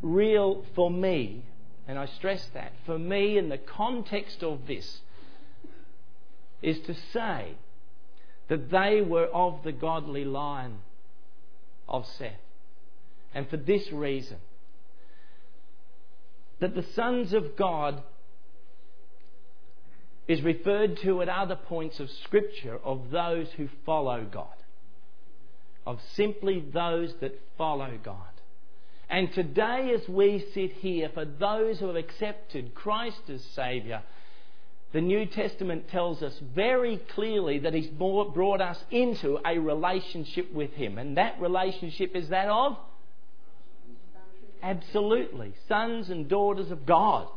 real, 0.01 0.65
for 0.73 0.89
me, 0.89 1.43
and 1.87 1.99
I 1.99 2.07
stress 2.07 2.47
that, 2.55 2.73
for 2.85 2.97
me 2.97 3.37
in 3.37 3.49
the 3.49 3.59
context 3.59 4.41
of 4.41 4.65
this, 4.65 5.01
is 6.63 6.79
to 6.81 6.95
say 7.13 7.57
that 8.47 8.71
they 8.71 9.01
were 9.01 9.27
of 9.27 9.63
the 9.63 9.71
godly 9.71 10.25
line 10.25 10.79
of 11.87 12.07
Seth. 12.07 12.33
And 13.35 13.49
for 13.49 13.57
this 13.57 13.91
reason, 13.91 14.37
that 16.61 16.73
the 16.73 16.85
sons 16.95 17.33
of 17.33 17.57
God 17.57 18.01
is 20.25 20.41
referred 20.41 20.97
to 21.01 21.21
at 21.21 21.27
other 21.27 21.57
points 21.57 21.99
of 21.99 22.09
Scripture 22.23 22.79
of 22.83 23.11
those 23.11 23.47
who 23.57 23.67
follow 23.85 24.23
God, 24.23 24.47
of 25.85 25.99
simply 26.13 26.63
those 26.73 27.13
that 27.19 27.37
follow 27.57 27.99
God. 28.01 28.17
And 29.09 29.31
today, 29.33 29.93
as 29.93 30.07
we 30.09 30.43
sit 30.53 30.71
here, 30.71 31.09
for 31.13 31.25
those 31.25 31.79
who 31.79 31.87
have 31.87 31.95
accepted 31.97 32.73
Christ 32.73 33.29
as 33.29 33.43
Saviour, 33.53 34.01
the 34.93 35.01
New 35.01 35.25
Testament 35.25 35.89
tells 35.89 36.23
us 36.23 36.39
very 36.55 36.97
clearly 37.13 37.59
that 37.59 37.73
He's 37.73 37.89
brought 37.89 38.61
us 38.61 38.81
into 38.89 39.39
a 39.45 39.59
relationship 39.59 40.53
with 40.53 40.71
Him. 40.71 40.97
And 40.97 41.17
that 41.17 41.39
relationship 41.41 42.15
is 42.15 42.29
that 42.29 42.47
of? 42.47 42.77
Absolutely. 44.65 45.53
Sons 45.67 46.09
and 46.09 46.27
daughters 46.27 46.71
of 46.71 46.87
God. 46.87 47.27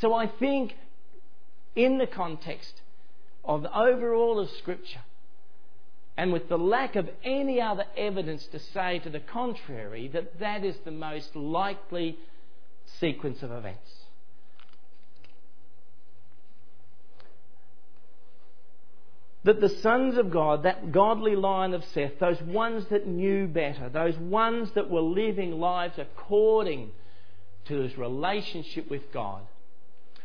So 0.00 0.14
I 0.14 0.26
think, 0.26 0.72
in 1.76 1.98
the 1.98 2.06
context 2.06 2.72
of 3.44 3.62
the 3.62 3.78
overall 3.78 4.38
of 4.40 4.48
Scripture, 4.58 5.02
and 6.16 6.32
with 6.32 6.48
the 6.48 6.56
lack 6.56 6.96
of 6.96 7.06
any 7.22 7.60
other 7.60 7.84
evidence 7.98 8.46
to 8.46 8.58
say 8.58 8.98
to 9.00 9.10
the 9.10 9.20
contrary, 9.20 10.08
that 10.08 10.38
that 10.40 10.64
is 10.64 10.76
the 10.86 10.90
most 10.90 11.36
likely 11.36 12.16
sequence 12.98 13.42
of 13.42 13.52
events. 13.52 13.90
That 19.44 19.60
the 19.60 19.68
sons 19.68 20.18
of 20.18 20.30
God, 20.30 20.64
that 20.64 20.92
godly 20.92 21.36
line 21.36 21.72
of 21.72 21.84
Seth, 21.84 22.18
those 22.18 22.40
ones 22.42 22.86
that 22.90 23.06
knew 23.06 23.46
better, 23.46 23.88
those 23.88 24.16
ones 24.16 24.70
that 24.72 24.90
were 24.90 25.00
living 25.00 25.52
lives 25.52 25.98
according 25.98 26.90
to 27.66 27.76
his 27.80 27.96
relationship 27.96 28.90
with 28.90 29.12
God, 29.12 29.42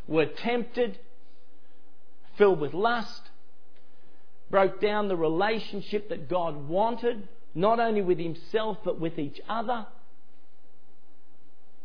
were 0.08 0.26
tempted, 0.26 0.98
filled 2.38 2.60
with 2.60 2.74
lust, 2.74 3.30
broke 4.50 4.82
down 4.82 5.08
the 5.08 5.16
relationship 5.16 6.10
that 6.10 6.30
God 6.30 6.68
wanted, 6.68 7.28
not 7.56 7.80
only 7.80 8.02
with 8.02 8.18
himself 8.18 8.78
but 8.84 9.00
with 9.00 9.20
each 9.20 9.40
other, 9.48 9.86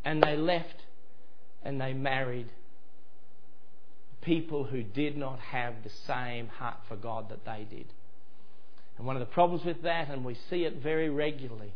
and 0.04 0.22
they 0.22 0.36
left 0.36 0.82
and 1.62 1.80
they 1.80 1.92
married 1.92 2.48
people 4.22 4.64
who 4.64 4.82
did 4.82 5.16
not 5.16 5.38
have 5.38 5.74
the 5.84 5.90
same 6.06 6.48
heart 6.48 6.78
for 6.88 6.96
God 6.96 7.30
that 7.30 7.44
they 7.44 7.66
did. 7.68 7.86
And 8.96 9.06
one 9.06 9.16
of 9.16 9.20
the 9.20 9.26
problems 9.26 9.64
with 9.64 9.82
that, 9.82 10.08
and 10.10 10.24
we 10.24 10.36
see 10.50 10.64
it 10.64 10.82
very 10.82 11.08
regularly, 11.08 11.72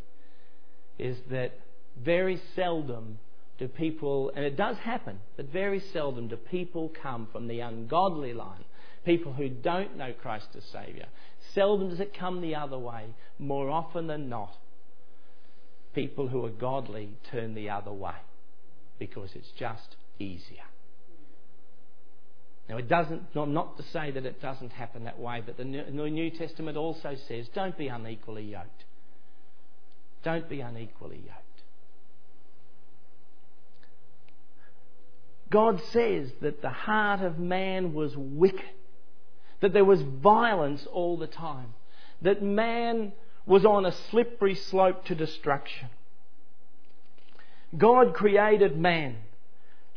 is 0.99 1.17
that 1.31 1.53
very 2.01 2.41
seldom 2.55 3.19
do 3.57 3.67
people, 3.67 4.31
and 4.35 4.43
it 4.43 4.57
does 4.57 4.77
happen, 4.77 5.19
but 5.37 5.51
very 5.51 5.79
seldom 5.79 6.27
do 6.27 6.35
people 6.35 6.91
come 7.01 7.27
from 7.31 7.47
the 7.47 7.59
ungodly 7.61 8.33
line, 8.33 8.65
people 9.05 9.33
who 9.33 9.47
don't 9.47 9.95
know 9.97 10.11
Christ 10.13 10.47
as 10.57 10.63
Saviour. 10.65 11.05
Seldom 11.53 11.89
does 11.89 11.99
it 11.99 12.17
come 12.17 12.41
the 12.41 12.55
other 12.55 12.77
way. 12.77 13.05
More 13.39 13.69
often 13.69 14.07
than 14.07 14.27
not, 14.27 14.55
people 15.93 16.27
who 16.27 16.45
are 16.45 16.49
godly 16.49 17.09
turn 17.31 17.53
the 17.53 17.69
other 17.69 17.91
way 17.91 18.15
because 18.99 19.29
it's 19.35 19.51
just 19.57 19.95
easier. 20.19 20.63
Now, 22.69 22.77
it 22.77 22.87
doesn't, 22.87 23.35
not 23.35 23.77
to 23.77 23.83
say 23.91 24.11
that 24.11 24.25
it 24.25 24.41
doesn't 24.41 24.71
happen 24.71 25.03
that 25.03 25.19
way, 25.19 25.41
but 25.45 25.57
the 25.57 25.65
New 25.65 26.29
Testament 26.29 26.77
also 26.77 27.15
says 27.27 27.47
don't 27.53 27.77
be 27.77 27.89
unequally 27.89 28.43
yoked. 28.43 28.85
Don't 30.23 30.47
be 30.47 30.61
unequally 30.61 31.17
yoked. 31.17 31.39
God 35.49 35.81
says 35.91 36.31
that 36.41 36.61
the 36.61 36.69
heart 36.69 37.21
of 37.21 37.37
man 37.37 37.93
was 37.93 38.15
wicked, 38.15 38.63
that 39.59 39.73
there 39.73 39.85
was 39.85 40.01
violence 40.01 40.87
all 40.91 41.17
the 41.17 41.27
time, 41.27 41.73
that 42.21 42.41
man 42.41 43.11
was 43.45 43.65
on 43.65 43.85
a 43.85 43.91
slippery 44.09 44.55
slope 44.55 45.05
to 45.05 45.15
destruction. 45.15 45.89
God 47.77 48.13
created 48.13 48.77
man 48.77 49.17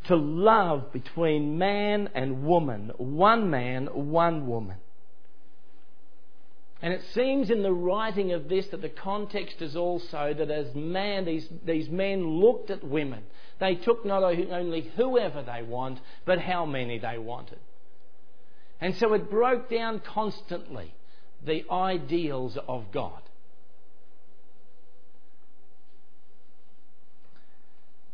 to 0.09 0.17
love 0.17 0.93
between 0.93 1.59
man 1.59 2.11
and 2.15 2.45
woman, 2.45 2.93
one 2.97 3.51
man, 3.51 3.87
one 3.87 4.47
woman. 4.47 4.77
And 6.83 6.93
it 6.93 7.03
seems 7.15 7.51
in 7.51 7.63
the 7.63 7.73
writing 7.73 8.33
of 8.33 8.49
this 8.49 8.67
that 8.69 8.83
the 8.83 8.89
context 8.89 9.63
is 9.63 9.77
also 9.77 10.35
that 10.37 10.51
as 10.51 10.75
man, 10.75 11.25
these, 11.25 11.49
these 11.65 11.89
men 11.89 12.41
looked 12.41 12.71
at 12.71 12.85
women, 12.85 13.23
they 13.59 13.75
took 13.75 14.05
not 14.05 14.23
only 14.23 14.93
whoever 14.97 15.43
they 15.43 15.63
want, 15.63 15.99
but 16.27 16.39
how 16.39 16.67
many 16.67 16.99
they 16.99 17.19
wanted. 17.19 17.59
And 18.81 18.95
so 18.97 19.15
it 19.15 19.31
broke 19.31 19.71
down 19.71 20.01
constantly 20.01 20.95
the 21.45 21.65
ideals 21.71 22.59
of 22.69 22.93
God. 22.93 23.23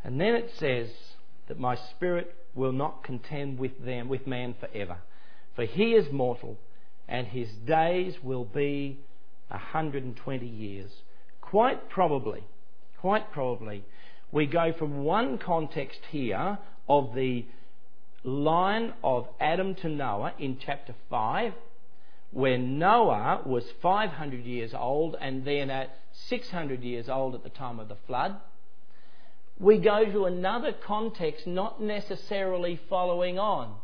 And 0.04 0.20
then 0.20 0.34
it 0.34 0.50
says, 0.58 0.88
that 1.52 1.60
my 1.60 1.76
spirit 1.76 2.34
will 2.54 2.72
not 2.72 3.04
contend 3.04 3.58
with 3.58 3.84
them, 3.84 4.08
with 4.08 4.26
man 4.26 4.54
forever. 4.58 4.96
For 5.54 5.66
he 5.66 5.92
is 5.92 6.10
mortal, 6.10 6.56
and 7.06 7.26
his 7.26 7.50
days 7.66 8.14
will 8.22 8.46
be 8.46 8.98
a 9.50 9.56
120 9.56 10.46
years. 10.46 10.90
Quite 11.42 11.90
probably, 11.90 12.42
quite 12.98 13.30
probably, 13.32 13.84
we 14.30 14.46
go 14.46 14.72
from 14.72 15.04
one 15.04 15.36
context 15.36 16.00
here 16.10 16.56
of 16.88 17.14
the 17.14 17.44
line 18.24 18.94
of 19.04 19.28
Adam 19.38 19.74
to 19.74 19.90
Noah 19.90 20.32
in 20.38 20.56
chapter 20.58 20.94
5, 21.10 21.52
where 22.30 22.56
Noah 22.56 23.42
was 23.44 23.64
500 23.82 24.46
years 24.46 24.72
old 24.72 25.16
and 25.20 25.44
then 25.44 25.68
at 25.68 25.98
600 26.30 26.82
years 26.82 27.10
old 27.10 27.34
at 27.34 27.42
the 27.42 27.50
time 27.50 27.78
of 27.78 27.88
the 27.88 27.98
flood 28.06 28.36
we 29.58 29.78
go 29.78 30.04
to 30.04 30.24
another 30.24 30.72
context, 30.72 31.46
not 31.46 31.80
necessarily 31.80 32.80
following 32.88 33.38
on. 33.38 33.74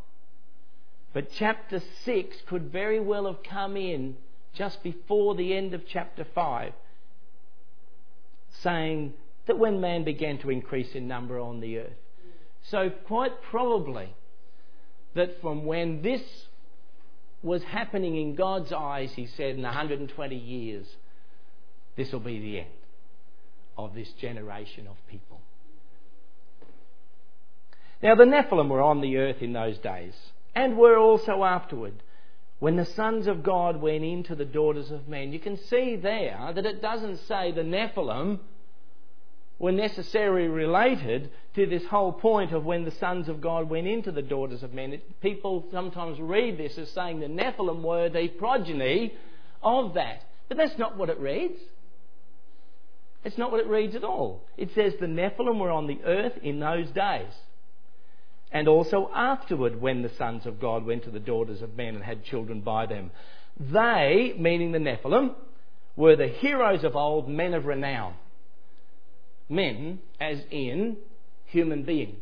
But 1.13 1.31
chapter 1.33 1.83
6 2.05 2.37
could 2.47 2.71
very 2.71 3.01
well 3.01 3.27
have 3.27 3.43
come 3.43 3.77
in 3.77 4.17
just 4.55 4.83
before 4.83 5.35
the 5.35 5.55
end 5.55 5.75
of 5.75 5.83
chapter 5.87 6.27
5, 6.35 6.73
saying 8.63 9.15
that 9.47 9.59
when 9.59 9.81
man 9.81 10.05
began 10.05 10.39
to 10.39 10.51
increase 10.51 10.95
in 10.95 11.09
number 11.09 11.39
on 11.39 11.61
the 11.61 11.79
earth. 11.79 11.93
So, 12.65 12.91
quite 12.91 13.41
probably, 13.43 14.15
that 15.15 15.41
from 15.41 15.65
when 15.65 16.03
this 16.03 16.23
was 17.43 17.63
happening 17.63 18.17
in 18.17 18.35
God's 18.35 18.73
eyes, 18.73 19.13
he 19.13 19.27
said, 19.27 19.55
in 19.55 19.63
120 19.63 20.37
years, 20.37 20.87
this 21.97 22.13
will 22.13 22.21
be 22.21 22.41
the 22.41 22.59
end 22.61 22.69
of 23.77 23.95
this 23.95 24.11
generation 24.21 24.87
of 24.87 24.97
people. 25.09 25.41
Now, 28.03 28.15
the 28.15 28.25
Nephilim 28.25 28.69
were 28.69 28.83
on 28.83 29.01
the 29.01 29.17
earth 29.17 29.43
in 29.43 29.53
those 29.53 29.79
days, 29.79 30.15
and 30.55 30.79
were 30.79 30.97
also 30.97 31.43
afterward, 31.43 31.95
when 32.61 32.77
the 32.77 32.85
sons 32.85 33.27
of 33.27 33.43
God 33.43 33.81
went 33.81 34.05
into 34.05 34.35
the 34.35 34.45
daughters 34.45 34.91
of 34.91 35.09
men. 35.09 35.33
You 35.33 35.39
can 35.39 35.57
see 35.57 35.97
there 35.97 36.53
that 36.55 36.67
it 36.67 36.83
doesn't 36.83 37.19
say 37.27 37.53
the 37.53 37.63
Nephilim 37.63 38.41
were 39.59 39.73
necessarily 39.73 40.47
related 40.47 41.31
to 41.55 41.67
this 41.67 41.85
whole 41.87 42.13
point 42.13 42.53
of 42.53 42.65
when 42.65 42.85
the 42.85 42.93
sons 42.93 43.29
of 43.29 43.41
God 43.41 43.69
went 43.69 43.89
into 43.89 44.13
the 44.13 44.23
daughters 44.23 44.63
of 44.63 44.73
men. 44.73 44.93
It, 44.93 45.21
people 45.21 45.67
sometimes 45.73 46.21
read 46.21 46.59
this 46.59 46.79
as 46.79 46.91
saying 46.91 47.21
the 47.21 47.27
Nephilim 47.27 47.83
were 47.83 48.09
the 48.09 48.29
progeny 48.29 49.15
of 49.63 49.95
that. 49.95 50.23
But 50.49 50.57
that's 50.57 50.79
not 50.79 50.97
what 50.97 51.11
it 51.11 51.19
reads. 51.19 51.61
It's 53.25 53.39
not 53.39 53.51
what 53.51 53.61
it 53.61 53.67
reads 53.67 53.97
at 53.97 54.05
all. 54.05 54.45
It 54.57 54.71
says 54.75 54.95
the 55.01 55.07
Nephilim 55.07 55.59
were 55.59 55.73
on 55.73 55.89
the 55.89 56.01
earth 56.05 56.39
in 56.43 56.61
those 56.61 56.89
days. 56.91 57.33
And 58.51 58.67
also 58.67 59.11
afterward, 59.15 59.81
when 59.81 60.03
the 60.03 60.11
sons 60.17 60.47
of 60.47 60.61
God 60.61 60.85
went 60.85 61.05
to 61.05 61.11
the 61.11 61.21
daughters 61.21 61.61
of 61.61 61.77
men 61.77 61.95
and 61.95 62.05
had 62.05 62.25
children 62.25 62.61
by 62.61 62.87
them. 62.87 63.11
They, 63.59 64.35
meaning 64.39 64.73
the 64.73 64.79
Nephilim, 64.79 65.35
were 65.97 66.17
the 66.17 66.29
heroes 66.29 66.85
of 66.85 66.97
old, 66.97 67.29
men 67.29 67.55
of 67.55 67.67
renown. 67.67 68.15
Men, 69.49 69.99
as 70.21 70.39
in 70.51 70.97
human 71.47 71.83
being. 71.83 72.17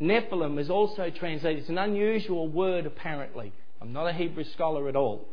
Nephilim 0.00 0.58
is 0.58 0.70
also 0.70 1.10
translated, 1.10 1.60
it's 1.60 1.68
an 1.68 1.78
unusual 1.78 2.48
word 2.48 2.86
apparently. 2.86 3.52
I'm 3.80 3.92
not 3.92 4.06
a 4.06 4.12
Hebrew 4.12 4.44
scholar 4.44 4.88
at 4.88 4.96
all. 4.96 5.26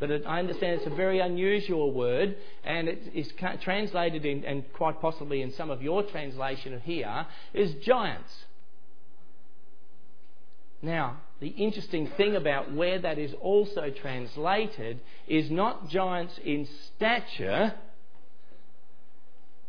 But 0.00 0.10
it, 0.10 0.24
I 0.26 0.38
understand 0.40 0.80
it's 0.80 0.86
a 0.86 0.96
very 0.96 1.20
unusual 1.20 1.92
word, 1.92 2.36
and 2.64 2.88
it 2.88 3.02
is 3.14 3.30
translated 3.62 4.24
in, 4.24 4.44
and 4.44 4.64
quite 4.72 5.00
possibly 5.00 5.42
in 5.42 5.52
some 5.52 5.70
of 5.70 5.82
your 5.82 6.02
translation 6.02 6.80
here, 6.80 7.26
is 7.54 7.74
giants. 7.84 8.32
Now, 10.82 11.18
the 11.38 11.48
interesting 11.48 12.08
thing 12.16 12.34
about 12.34 12.72
where 12.72 12.98
that 12.98 13.16
is 13.16 13.32
also 13.40 13.90
translated 13.90 15.00
is 15.28 15.48
not 15.48 15.88
giants 15.88 16.38
in 16.44 16.66
stature, 16.96 17.74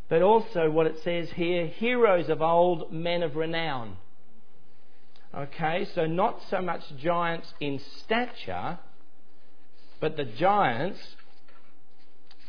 but 0.10 0.24
also 0.24 0.72
what 0.72 0.88
it 0.88 1.00
says 1.04 1.30
here 1.32 1.68
heroes 1.68 2.30
of 2.30 2.42
old, 2.42 2.92
men 2.92 3.22
of 3.22 3.36
renown. 3.36 3.98
Okay, 5.36 5.88
so 5.94 6.06
not 6.06 6.42
so 6.50 6.62
much 6.62 6.84
giants 6.98 7.54
in 7.60 7.80
stature, 8.04 8.80
but 10.00 10.18
the 10.18 10.26
giants, 10.26 11.00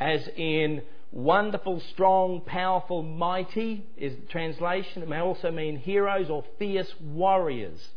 as 0.01 0.27
in 0.37 0.83
wonderful, 1.13 1.81
strong, 1.93 2.41
powerful, 2.41 3.03
mighty, 3.03 3.87
is 3.97 4.17
the 4.17 4.27
translation. 4.27 5.03
It 5.03 5.09
may 5.09 5.21
also 5.21 5.51
mean 5.51 5.77
heroes 5.77 6.29
or 6.29 6.45
fierce 6.59 6.93
warriors. 7.01 7.89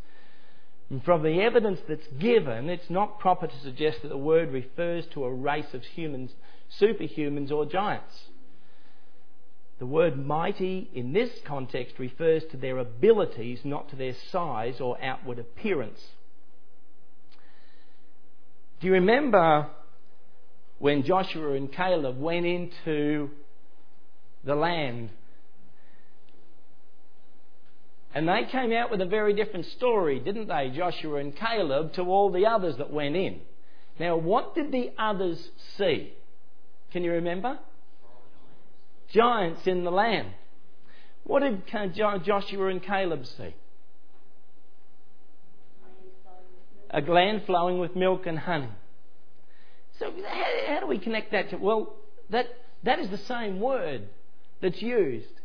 And 0.89 1.03
from 1.03 1.23
the 1.23 1.41
evidence 1.41 1.81
that's 1.87 2.07
given, 2.19 2.69
it's 2.69 2.89
not 2.89 3.19
proper 3.19 3.47
to 3.47 3.59
suggest 3.59 4.01
that 4.01 4.07
the 4.07 4.17
word 4.17 4.51
refers 4.53 5.05
to 5.07 5.25
a 5.25 5.33
race 5.33 5.73
of 5.73 5.83
humans, 5.83 6.31
superhumans, 6.79 7.51
or 7.51 7.65
giants. 7.65 8.15
The 9.79 9.85
word 9.85 10.17
mighty 10.17 10.89
in 10.93 11.13
this 11.13 11.29
context 11.45 11.99
refers 11.99 12.43
to 12.51 12.57
their 12.57 12.77
abilities, 12.79 13.59
not 13.63 13.89
to 13.89 13.95
their 13.95 14.15
size 14.31 14.79
or 14.79 15.01
outward 15.03 15.39
appearance. 15.39 16.03
Do 18.79 18.87
you 18.87 18.93
remember 18.93 19.67
when 20.79 21.03
Joshua 21.03 21.53
and 21.53 21.71
Caleb 21.71 22.19
went 22.19 22.45
into 22.45 23.29
the 24.43 24.55
land 24.55 25.09
and 28.13 28.27
they 28.27 28.45
came 28.45 28.71
out 28.71 28.89
with 28.89 29.01
a 29.01 29.05
very 29.05 29.33
different 29.33 29.65
story, 29.65 30.19
didn't 30.19 30.47
they, 30.47 30.71
Joshua 30.75 31.19
and 31.19 31.35
Caleb, 31.35 31.93
to 31.93 32.03
all 32.03 32.31
the 32.31 32.45
others 32.45 32.77
that 32.77 32.91
went 32.91 33.15
in. 33.15 33.41
Now, 33.99 34.15
what 34.17 34.55
did 34.55 34.71
the 34.71 34.91
others 34.97 35.49
see? 35.77 36.13
Can 36.91 37.03
you 37.03 37.11
remember? 37.11 37.59
Giants 39.09 39.65
in 39.67 39.83
the 39.83 39.91
land. 39.91 40.29
What 41.23 41.41
did 41.41 41.63
Joshua 41.93 42.67
and 42.67 42.81
Caleb 42.81 43.25
see? 43.25 43.55
A 46.89 47.01
land 47.01 47.43
flowing 47.45 47.79
with 47.79 47.95
milk 47.95 48.25
and 48.25 48.39
honey. 48.39 48.69
So, 49.99 50.11
how, 50.25 50.73
how 50.73 50.79
do 50.79 50.87
we 50.87 50.99
connect 50.99 51.33
that 51.33 51.49
to? 51.49 51.57
Well, 51.57 51.93
that, 52.29 52.47
that 52.83 52.99
is 52.99 53.09
the 53.09 53.17
same 53.17 53.59
word 53.59 54.07
that's 54.61 54.81
used 54.81 55.36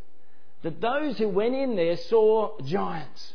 that 0.62 0.80
those 0.80 1.18
who 1.18 1.28
went 1.28 1.54
in 1.54 1.76
there 1.76 1.96
saw 1.96 2.58
giants. 2.62 3.34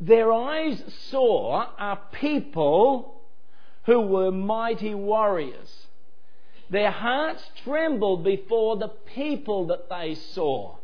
Their 0.00 0.32
eyes 0.32 0.82
saw 1.10 1.60
a 1.78 1.98
people 2.12 3.20
who 3.84 4.00
were 4.00 4.32
mighty 4.32 4.94
warriors. 4.94 5.86
Their 6.70 6.90
hearts 6.90 7.42
trembled 7.64 8.24
before 8.24 8.76
the 8.76 8.88
people 8.88 9.66
that 9.66 9.90
they 9.90 10.14
saw. 10.14 10.76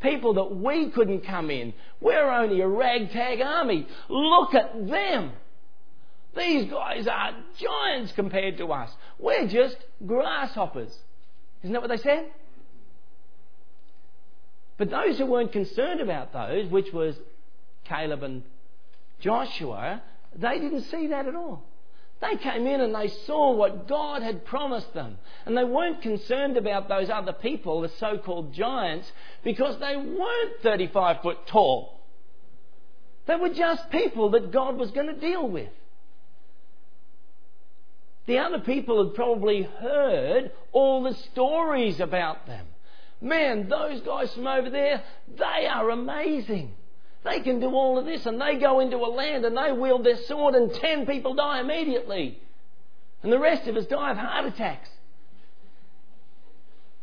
People 0.00 0.34
that 0.34 0.56
we 0.56 0.88
couldn't 0.90 1.22
come 1.22 1.50
in. 1.50 1.74
We're 2.00 2.30
only 2.30 2.60
a 2.60 2.68
ragtag 2.68 3.40
army. 3.40 3.86
Look 4.08 4.54
at 4.54 4.88
them. 4.88 5.32
These 6.36 6.70
guys 6.70 7.06
are 7.06 7.32
giants 7.58 8.12
compared 8.12 8.56
to 8.58 8.72
us. 8.72 8.90
We're 9.18 9.48
just 9.48 9.76
grasshoppers. 10.06 10.96
Isn't 11.62 11.72
that 11.74 11.82
what 11.82 11.90
they 11.90 11.98
said? 11.98 12.30
But 14.78 14.90
those 14.90 15.18
who 15.18 15.26
weren't 15.26 15.52
concerned 15.52 16.00
about 16.00 16.32
those, 16.32 16.70
which 16.70 16.92
was 16.92 17.14
Caleb 17.84 18.22
and 18.22 18.42
Joshua, 19.20 20.02
they 20.34 20.58
didn't 20.58 20.82
see 20.82 21.08
that 21.08 21.26
at 21.26 21.34
all. 21.34 21.62
They 22.20 22.36
came 22.36 22.68
in 22.68 22.80
and 22.80 22.94
they 22.94 23.08
saw 23.08 23.52
what 23.52 23.88
God 23.88 24.22
had 24.22 24.44
promised 24.44 24.94
them. 24.94 25.18
And 25.44 25.56
they 25.56 25.64
weren't 25.64 26.02
concerned 26.02 26.56
about 26.56 26.88
those 26.88 27.10
other 27.10 27.32
people, 27.32 27.80
the 27.80 27.88
so 27.98 28.16
called 28.16 28.52
giants, 28.52 29.10
because 29.42 29.78
they 29.80 29.96
weren't 29.96 30.62
35 30.62 31.20
foot 31.20 31.46
tall. 31.48 32.00
They 33.26 33.34
were 33.34 33.52
just 33.52 33.90
people 33.90 34.30
that 34.30 34.52
God 34.52 34.76
was 34.76 34.92
going 34.92 35.08
to 35.08 35.20
deal 35.20 35.48
with. 35.48 35.70
The 38.26 38.38
other 38.38 38.60
people 38.60 39.04
had 39.04 39.14
probably 39.14 39.62
heard 39.62 40.52
all 40.70 41.02
the 41.02 41.14
stories 41.14 41.98
about 41.98 42.46
them. 42.46 42.66
Man, 43.22 43.68
those 43.68 44.00
guys 44.00 44.34
from 44.34 44.48
over 44.48 44.68
there, 44.68 45.00
they 45.38 45.66
are 45.66 45.88
amazing. 45.90 46.74
They 47.24 47.38
can 47.38 47.60
do 47.60 47.68
all 47.68 47.96
of 47.96 48.04
this 48.04 48.26
and 48.26 48.40
they 48.40 48.56
go 48.56 48.80
into 48.80 48.96
a 48.96 49.06
land 49.06 49.44
and 49.44 49.56
they 49.56 49.70
wield 49.70 50.04
their 50.04 50.16
sword 50.24 50.56
and 50.56 50.74
ten 50.74 51.06
people 51.06 51.34
die 51.34 51.60
immediately. 51.60 52.40
And 53.22 53.32
the 53.32 53.38
rest 53.38 53.68
of 53.68 53.76
us 53.76 53.86
die 53.86 54.10
of 54.10 54.16
heart 54.16 54.46
attacks. 54.46 54.88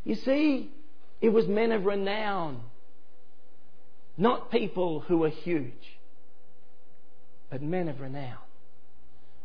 You 0.04 0.16
see, 0.16 0.70
it 1.22 1.30
was 1.30 1.48
men 1.48 1.72
of 1.72 1.86
renown, 1.86 2.64
not 4.18 4.52
people 4.52 5.00
who 5.00 5.20
were 5.20 5.30
huge, 5.30 5.72
but 7.50 7.62
men 7.62 7.88
of 7.88 8.02
renown. 8.02 8.40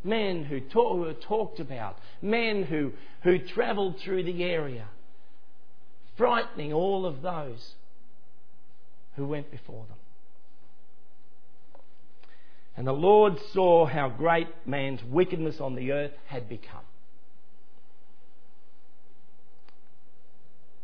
Men 0.02 0.44
who, 0.44 0.58
talk, 0.58 0.98
were 0.98 1.14
talked 1.14 1.60
about, 1.60 1.98
men 2.20 2.64
who, 2.64 2.92
who 3.22 3.38
travelled 3.38 4.00
through 4.00 4.24
the 4.24 4.42
area 4.42 4.88
frightening 6.16 6.72
all 6.72 7.06
of 7.06 7.22
those 7.22 7.74
who 9.16 9.26
went 9.26 9.50
before 9.50 9.84
them. 9.88 9.98
And 12.76 12.86
the 12.86 12.92
Lord 12.92 13.38
saw 13.52 13.86
how 13.86 14.08
great 14.08 14.48
man's 14.66 15.02
wickedness 15.04 15.60
on 15.60 15.76
the 15.76 15.92
earth 15.92 16.12
had 16.26 16.48
become. 16.48 16.80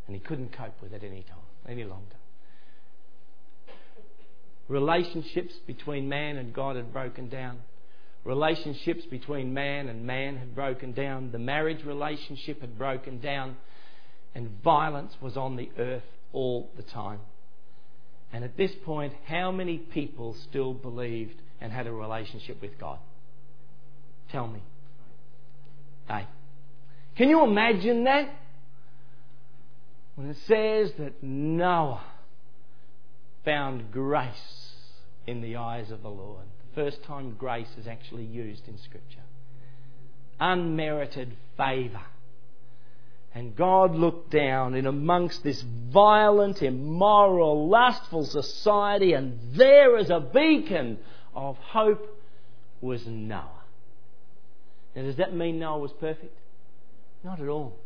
And 0.07 0.15
he 0.15 0.21
couldn't 0.21 0.53
cope 0.53 0.81
with 0.83 0.93
it 0.93 1.03
any 1.05 1.23
time, 1.23 1.39
any 1.69 1.85
longer. 1.85 2.17
Relationships 4.69 5.55
between 5.67 6.09
man 6.09 6.37
and 6.37 6.53
God 6.53 6.77
had 6.77 6.93
broken 6.93 7.29
down. 7.29 7.59
Relationships 8.25 9.05
between 9.07 9.53
man 9.53 9.89
and 9.89 10.07
man 10.07 10.37
had 10.37 10.55
broken 10.55 10.93
down. 10.93 11.33
The 11.33 11.39
marriage 11.39 11.85
relationship 11.85 12.61
had 12.61 12.79
broken 12.79 13.21
down 13.21 13.57
and 14.35 14.63
violence 14.63 15.15
was 15.21 15.37
on 15.37 15.57
the 15.57 15.71
earth 15.79 16.05
all 16.33 16.71
the 16.77 16.83
time. 16.83 17.21
And 18.33 18.45
at 18.45 18.57
this 18.57 18.71
point, 18.85 19.13
how 19.27 19.51
many 19.51 19.79
people 19.79 20.37
still 20.49 20.73
believed 20.73 21.41
and 21.61 21.73
had 21.73 21.87
a 21.87 21.93
relationship 21.93 22.63
with 22.63 22.79
God? 22.79 22.99
Tell 24.31 24.47
me. 24.47 24.63
Hey. 26.07 26.27
Can 27.17 27.29
you 27.29 27.43
imagine 27.43 28.05
that? 28.05 28.29
When 30.15 30.31
it 30.31 30.37
says 30.47 30.93
that 30.99 31.23
Noah 31.23 32.05
found 33.45 33.91
grace 33.91 34.73
in 35.27 35.41
the 35.41 35.57
eyes 35.57 35.91
of 35.91 36.03
the 36.03 36.09
Lord. 36.09 36.45
The 36.75 36.83
first 36.83 37.03
time 37.05 37.35
grace 37.39 37.71
is 37.79 37.87
actually 37.87 38.25
used 38.25 38.69
in 38.69 38.79
Scripture. 38.79 39.23
Unmerited 40.39 41.37
favour 41.57 42.03
and 43.35 43.55
God 43.55 43.95
looked 43.95 44.31
down 44.31 44.75
in 44.75 44.87
amongst 44.87 45.45
this 45.45 45.63
violent, 45.63 46.63
immoral, 46.63 47.69
lustful 47.69 48.25
society, 48.25 49.13
and 49.13 49.39
there 49.55 49.97
as 49.97 50.11
a 50.11 50.21
beacon 50.21 50.99
of 51.35 51.57
hope 51.59 52.21
was 52.81 53.07
Noah. 53.07 53.47
Now, 54.97 55.03
does 55.03 55.17
that 55.17 55.35
mean 55.35 55.61
Noah 55.61 55.79
was 55.79 55.93
perfect? 55.93 56.37
Not 57.23 57.41
at 57.41 57.49
all. 57.49 57.77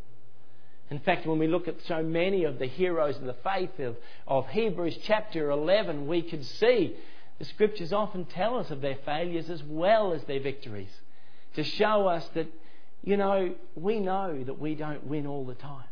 In 0.90 0.98
fact, 0.98 1.26
when 1.26 1.38
we 1.38 1.46
look 1.46 1.68
at 1.68 1.82
so 1.86 2.02
many 2.02 2.44
of 2.44 2.58
the 2.58 2.66
heroes 2.66 3.16
of 3.16 3.24
the 3.24 3.36
faith 3.44 3.78
of, 3.80 3.96
of 4.26 4.46
Hebrews 4.48 4.98
chapter 5.02 5.50
11, 5.50 6.06
we 6.06 6.22
can 6.22 6.42
see 6.42 6.94
the 7.38 7.44
scriptures 7.44 7.92
often 7.92 8.24
tell 8.26 8.58
us 8.58 8.70
of 8.70 8.80
their 8.80 8.98
failures 9.04 9.50
as 9.50 9.62
well 9.62 10.12
as 10.12 10.22
their 10.24 10.40
victories 10.40 10.92
to 11.54 11.64
show 11.64 12.06
us 12.06 12.28
that 12.34 12.46
you 13.04 13.18
know, 13.18 13.54
we 13.74 14.00
know 14.00 14.42
that 14.42 14.58
we 14.58 14.74
don't 14.74 15.06
win 15.06 15.26
all 15.26 15.44
the 15.44 15.54
time. 15.54 15.84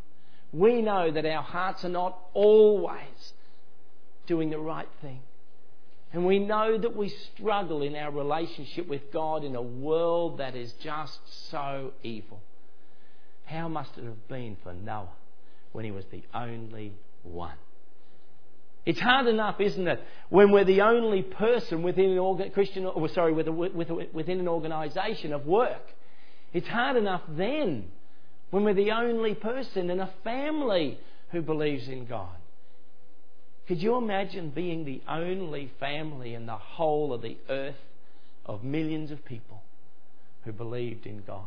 we 0.52 0.82
know 0.82 1.10
that 1.10 1.24
our 1.24 1.42
hearts 1.42 1.84
are 1.84 1.90
not 1.90 2.18
always 2.34 3.32
doing 4.26 4.50
the 4.50 4.58
right 4.58 4.88
thing. 5.00 5.20
And 6.12 6.26
we 6.26 6.38
know 6.38 6.76
that 6.76 6.94
we 6.94 7.08
struggle 7.08 7.82
in 7.82 7.96
our 7.96 8.10
relationship 8.10 8.86
with 8.86 9.10
God 9.12 9.44
in 9.44 9.56
a 9.56 9.62
world 9.62 10.38
that 10.38 10.54
is 10.54 10.72
just 10.82 11.18
so 11.50 11.92
evil. 12.02 12.40
How 13.44 13.68
must 13.68 13.96
it 13.96 14.04
have 14.04 14.28
been 14.28 14.56
for 14.62 14.74
Noah 14.74 15.08
when 15.72 15.84
he 15.86 15.90
was 15.90 16.04
the 16.10 16.22
only 16.34 16.92
one? 17.22 17.56
It's 18.84 19.00
hard 19.00 19.26
enough, 19.26 19.60
isn't 19.60 19.86
it, 19.86 20.02
when 20.28 20.50
we're 20.50 20.64
the 20.64 20.82
only 20.82 21.22
person 21.22 21.82
within 21.82 22.18
an 22.18 22.50
Christian, 22.50 22.84
or 22.84 23.08
sorry, 23.08 23.32
within 23.32 24.40
an 24.40 24.48
organisation 24.48 25.32
of 25.32 25.46
work. 25.46 25.94
It's 26.52 26.68
hard 26.68 26.96
enough 26.96 27.22
then 27.28 27.90
when 28.50 28.64
we're 28.64 28.74
the 28.74 28.90
only 28.90 29.34
person 29.34 29.90
in 29.90 30.00
a 30.00 30.12
family 30.22 30.98
who 31.30 31.40
believes 31.40 31.88
in 31.88 32.06
God. 32.06 32.36
Could 33.66 33.82
you 33.82 33.96
imagine 33.96 34.50
being 34.50 34.84
the 34.84 35.00
only 35.08 35.72
family 35.80 36.34
in 36.34 36.46
the 36.46 36.56
whole 36.56 37.14
of 37.14 37.22
the 37.22 37.38
earth 37.48 37.76
of 38.44 38.62
millions 38.62 39.10
of 39.10 39.24
people 39.24 39.62
who 40.44 40.52
believed 40.52 41.06
in 41.06 41.22
God? 41.26 41.46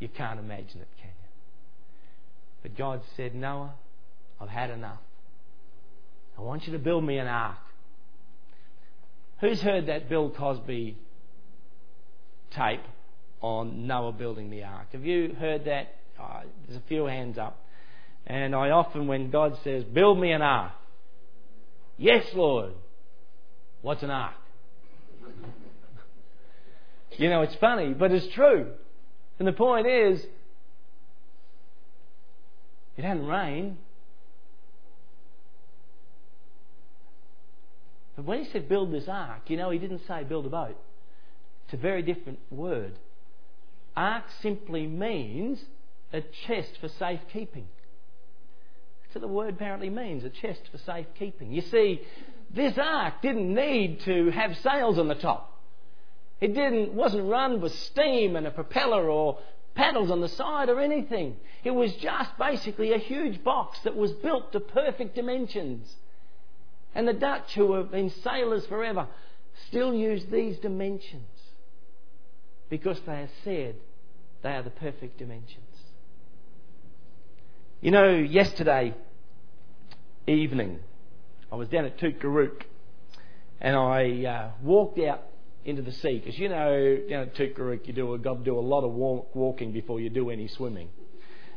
You 0.00 0.08
can't 0.08 0.40
imagine 0.40 0.80
it, 0.80 0.88
can 1.00 1.10
you? 1.10 1.28
But 2.62 2.76
God 2.76 3.02
said, 3.16 3.34
Noah, 3.34 3.74
I've 4.40 4.48
had 4.48 4.70
enough. 4.70 4.98
I 6.36 6.42
want 6.42 6.66
you 6.66 6.72
to 6.72 6.78
build 6.78 7.04
me 7.04 7.18
an 7.18 7.26
ark. 7.26 7.58
Who's 9.40 9.60
heard 9.60 9.86
that 9.86 10.08
Bill 10.08 10.30
Cosby 10.30 10.96
tape 12.50 12.82
on 13.40 13.86
Noah 13.86 14.12
building 14.12 14.50
the 14.50 14.64
ark? 14.64 14.88
Have 14.92 15.04
you 15.04 15.34
heard 15.38 15.64
that? 15.66 15.94
Oh, 16.20 16.40
there's 16.66 16.78
a 16.78 16.86
few 16.88 17.06
hands 17.06 17.38
up. 17.38 17.62
And 18.26 18.54
I 18.54 18.70
often, 18.70 19.06
when 19.06 19.30
God 19.30 19.56
says, 19.62 19.84
build 19.84 20.18
me 20.18 20.32
an 20.32 20.42
ark, 20.42 20.72
yes, 21.96 22.24
Lord. 22.34 22.72
What's 23.82 24.02
an 24.02 24.10
ark? 24.10 24.34
you 27.18 27.30
know, 27.30 27.42
it's 27.42 27.54
funny, 27.56 27.92
but 27.92 28.10
it's 28.10 28.26
true. 28.34 28.72
And 29.38 29.46
the 29.46 29.52
point 29.52 29.86
is, 29.86 30.24
it 32.96 33.04
hadn't 33.04 33.26
rained. 33.26 33.76
But 38.16 38.24
when 38.24 38.42
he 38.42 38.50
said 38.50 38.68
build 38.68 38.92
this 38.92 39.04
ark, 39.08 39.42
you 39.48 39.58
know, 39.58 39.70
he 39.70 39.78
didn't 39.78 40.02
say 40.08 40.24
build 40.24 40.46
a 40.46 40.48
boat. 40.48 40.76
It's 41.66 41.74
a 41.74 41.78
very 41.78 42.02
different 42.02 42.38
word. 42.50 42.92
Ark 43.96 44.24
simply 44.40 44.86
means 44.86 45.58
a 46.12 46.20
chest 46.46 46.78
for 46.80 46.88
safekeeping. 46.88 47.66
That's 49.02 49.16
what 49.16 49.20
the 49.22 49.28
word 49.28 49.54
apparently 49.54 49.90
means, 49.90 50.22
a 50.22 50.30
chest 50.30 50.60
for 50.70 50.78
safekeeping. 50.78 51.52
You 51.52 51.62
see, 51.62 52.02
this 52.54 52.78
ark 52.78 53.20
didn't 53.20 53.52
need 53.52 54.00
to 54.02 54.30
have 54.30 54.56
sails 54.58 54.96
on 54.96 55.08
the 55.08 55.16
top. 55.16 55.60
It 56.40 56.54
didn't, 56.54 56.92
wasn't 56.92 57.28
run 57.28 57.60
with 57.60 57.74
steam 57.74 58.36
and 58.36 58.46
a 58.46 58.52
propeller 58.52 59.10
or 59.10 59.38
paddles 59.74 60.12
on 60.12 60.20
the 60.20 60.28
side 60.28 60.68
or 60.68 60.78
anything. 60.78 61.36
It 61.64 61.72
was 61.72 61.92
just 61.94 62.30
basically 62.38 62.92
a 62.92 62.98
huge 62.98 63.42
box 63.42 63.80
that 63.80 63.96
was 63.96 64.12
built 64.12 64.52
to 64.52 64.60
perfect 64.60 65.16
dimensions. 65.16 65.92
And 66.94 67.08
the 67.08 67.12
Dutch, 67.12 67.54
who 67.54 67.74
have 67.74 67.90
been 67.90 68.10
sailors 68.10 68.66
forever, 68.66 69.08
still 69.66 69.92
use 69.92 70.24
these 70.30 70.58
dimensions 70.58 71.26
because 72.68 73.00
they 73.06 73.12
are 73.12 73.30
said 73.44 73.76
they 74.42 74.50
are 74.50 74.62
the 74.62 74.70
perfect 74.70 75.18
dimensions. 75.18 75.64
You 77.80 77.90
know, 77.90 78.14
yesterday 78.14 78.94
evening, 80.26 80.80
I 81.52 81.56
was 81.56 81.68
down 81.68 81.84
at 81.84 81.98
Tootgarook 81.98 82.64
and 83.60 83.76
I 83.76 84.24
uh, 84.24 84.50
walked 84.62 84.98
out 84.98 85.22
into 85.64 85.82
the 85.82 85.92
sea 85.92 86.18
because 86.18 86.38
you 86.38 86.48
know 86.48 86.98
down 87.08 87.22
at 87.22 87.34
Tootgarook 87.34 87.86
you 87.86 87.92
do 87.92 88.14
a, 88.14 88.18
got 88.18 88.38
to 88.38 88.44
do 88.44 88.58
a 88.58 88.60
lot 88.60 88.84
of 88.84 88.92
walk, 88.92 89.34
walking 89.34 89.72
before 89.72 90.00
you 90.00 90.10
do 90.10 90.30
any 90.30 90.48
swimming, 90.48 90.88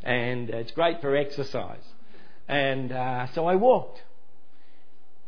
and 0.04 0.50
it's 0.50 0.72
great 0.72 1.02
for 1.02 1.16
exercise. 1.16 1.84
And 2.48 2.92
uh, 2.92 3.28
so 3.34 3.46
I 3.46 3.56
walked, 3.56 4.02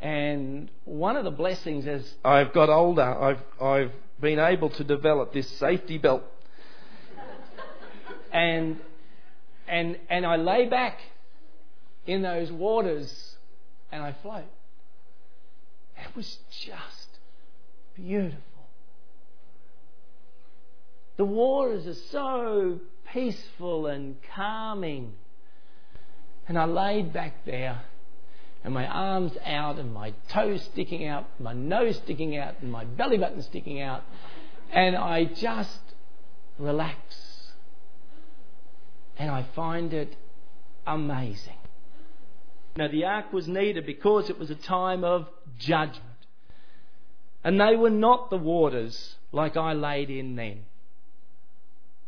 and 0.02 0.70
one 0.84 1.16
of 1.16 1.24
the 1.24 1.32
blessings 1.32 1.88
as 1.88 2.04
I've 2.26 2.54
got 2.54 2.70
older, 2.70 3.04
I've 3.04 3.44
I've 3.62 3.92
been 4.20 4.40
able 4.40 4.70
to 4.72 4.84
develop 4.84 5.32
this 5.34 5.48
safety 5.58 5.98
belt, 5.98 6.24
and 8.34 8.80
and 9.68 9.98
and 10.10 10.26
I 10.26 10.38
lay 10.38 10.68
back 10.68 11.00
in 12.08 12.24
those 12.24 12.52
waters 12.52 13.36
and 13.92 14.02
I 14.04 14.16
float. 14.22 14.46
It 15.98 16.16
was 16.16 16.38
just 16.66 17.20
beautiful. 17.96 18.42
The 21.18 21.26
waters 21.26 21.86
are 21.86 22.02
so 22.10 22.80
peaceful 23.14 23.88
and 23.88 24.16
calming. 24.36 25.14
And 26.48 26.58
I 26.58 26.66
laid 26.66 27.14
back 27.14 27.46
there, 27.46 27.82
and 28.64 28.74
my 28.74 28.86
arms 28.86 29.34
out, 29.46 29.80
and 29.80 29.94
my 29.94 30.14
toes 30.30 30.62
sticking 30.72 31.08
out, 31.08 31.28
my 31.40 31.54
nose 31.54 31.98
sticking 31.98 32.38
out, 32.38 32.56
and 32.62 32.72
my 32.72 32.86
belly 32.86 33.18
button 33.18 33.42
sticking 33.42 33.82
out, 33.82 34.04
and 34.72 34.96
I 34.96 35.26
just 35.26 35.80
relax. 36.60 36.98
And 39.18 39.30
I 39.30 39.46
find 39.56 39.94
it 39.94 40.16
amazing. 40.86 41.58
Now, 42.76 42.88
the 42.88 43.04
ark 43.06 43.34
was 43.34 43.48
needed 43.48 43.86
because 43.86 44.30
it 44.30 44.40
was 44.40 44.50
a 44.50 44.56
time 44.56 45.04
of 45.04 45.28
judgment. 45.58 46.06
And 47.44 47.60
they 47.60 47.76
were 47.76 47.90
not 47.90 48.30
the 48.30 48.38
waters 48.38 49.16
like 49.32 49.58
I 49.58 49.74
laid 49.74 50.10
in 50.10 50.36
then 50.36 50.66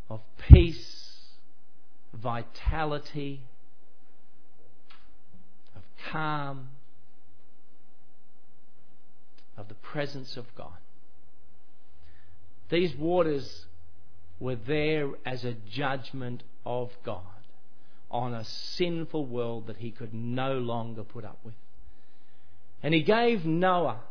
of 0.09 0.21
peace, 0.47 1.29
vitality, 2.13 3.41
calm, 6.11 6.69
of 9.57 9.67
the 9.67 9.75
presence 9.75 10.35
of 10.37 10.45
God. 10.55 10.77
These 12.69 12.95
waters 12.95 13.65
were 14.39 14.55
there 14.55 15.09
as 15.25 15.45
a 15.45 15.53
judgment 15.53 16.43
of 16.65 16.91
God 17.05 17.21
on 18.09 18.33
a 18.33 18.43
sinful 18.43 19.25
world 19.25 19.67
that 19.67 19.77
he 19.77 19.91
could 19.91 20.13
no 20.13 20.57
longer 20.57 21.03
put 21.03 21.23
up 21.23 21.39
with. 21.43 21.53
And 22.81 22.93
he 22.93 23.01
gave 23.01 23.45
Noah 23.45 24.01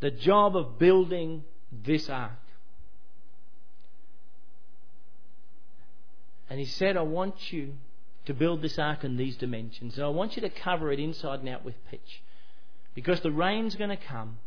the 0.00 0.10
job 0.10 0.56
of 0.56 0.78
building 0.78 1.44
this 1.72 2.08
ark. 2.08 2.32
And 6.48 6.58
he 6.58 6.66
said, 6.66 6.96
I 6.96 7.02
want 7.02 7.52
you 7.52 7.74
to 8.26 8.34
build 8.34 8.62
this 8.62 8.78
ark 8.78 9.04
in 9.04 9.16
these 9.16 9.36
dimensions. 9.36 9.96
And 9.96 10.04
I 10.04 10.08
want 10.08 10.36
you 10.36 10.42
to 10.42 10.48
cover 10.48 10.90
it 10.90 10.98
inside 10.98 11.40
and 11.40 11.48
out 11.48 11.64
with 11.64 11.74
pitch. 11.90 12.22
Because 12.94 13.20
the 13.20 13.30
rain's 13.30 13.76
going 13.76 13.90
to 13.90 13.96
come. 13.96 14.38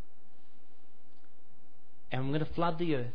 And 2.12 2.22
I'm 2.22 2.28
going 2.30 2.40
to 2.40 2.54
flood 2.54 2.80
the 2.80 2.96
earth. 2.96 3.14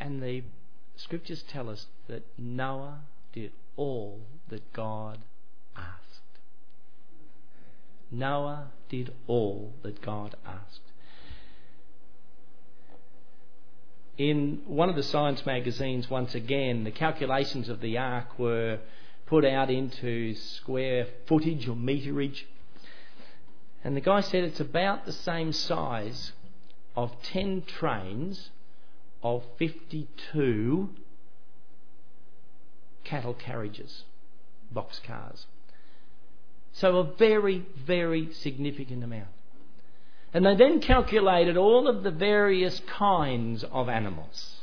And 0.00 0.22
the 0.22 0.42
scriptures 0.96 1.44
tell 1.46 1.70
us 1.70 1.86
that 2.08 2.26
Noah 2.36 3.02
did 3.32 3.52
all 3.76 4.20
that 4.48 4.72
God 4.72 5.18
asked. 5.76 6.40
Noah 8.10 8.72
did 8.88 9.12
all 9.26 9.72
that 9.82 10.02
God 10.02 10.36
asked. 10.44 10.91
In 14.30 14.60
one 14.66 14.88
of 14.88 14.94
the 14.94 15.02
science 15.02 15.44
magazines, 15.44 16.08
once 16.08 16.36
again, 16.36 16.84
the 16.84 16.92
calculations 16.92 17.68
of 17.68 17.80
the 17.80 17.98
ark 17.98 18.38
were 18.38 18.78
put 19.26 19.44
out 19.44 19.68
into 19.68 20.32
square 20.34 21.08
footage 21.26 21.66
or 21.66 21.74
meterage. 21.74 22.44
And 23.82 23.96
the 23.96 24.00
guy 24.00 24.20
said 24.20 24.44
it's 24.44 24.60
about 24.60 25.06
the 25.06 25.12
same 25.12 25.52
size 25.52 26.30
of 26.94 27.10
10 27.24 27.62
trains 27.62 28.50
of 29.24 29.42
52 29.58 30.90
cattle 33.02 33.34
carriages, 33.34 34.04
box 34.70 35.00
cars. 35.04 35.46
So 36.74 36.98
a 36.98 37.04
very, 37.04 37.66
very 37.76 38.32
significant 38.32 39.02
amount. 39.02 39.30
And 40.34 40.46
they 40.46 40.54
then 40.54 40.80
calculated 40.80 41.56
all 41.56 41.88
of 41.88 42.02
the 42.02 42.10
various 42.10 42.80
kinds 42.80 43.64
of 43.64 43.88
animals. 43.88 44.56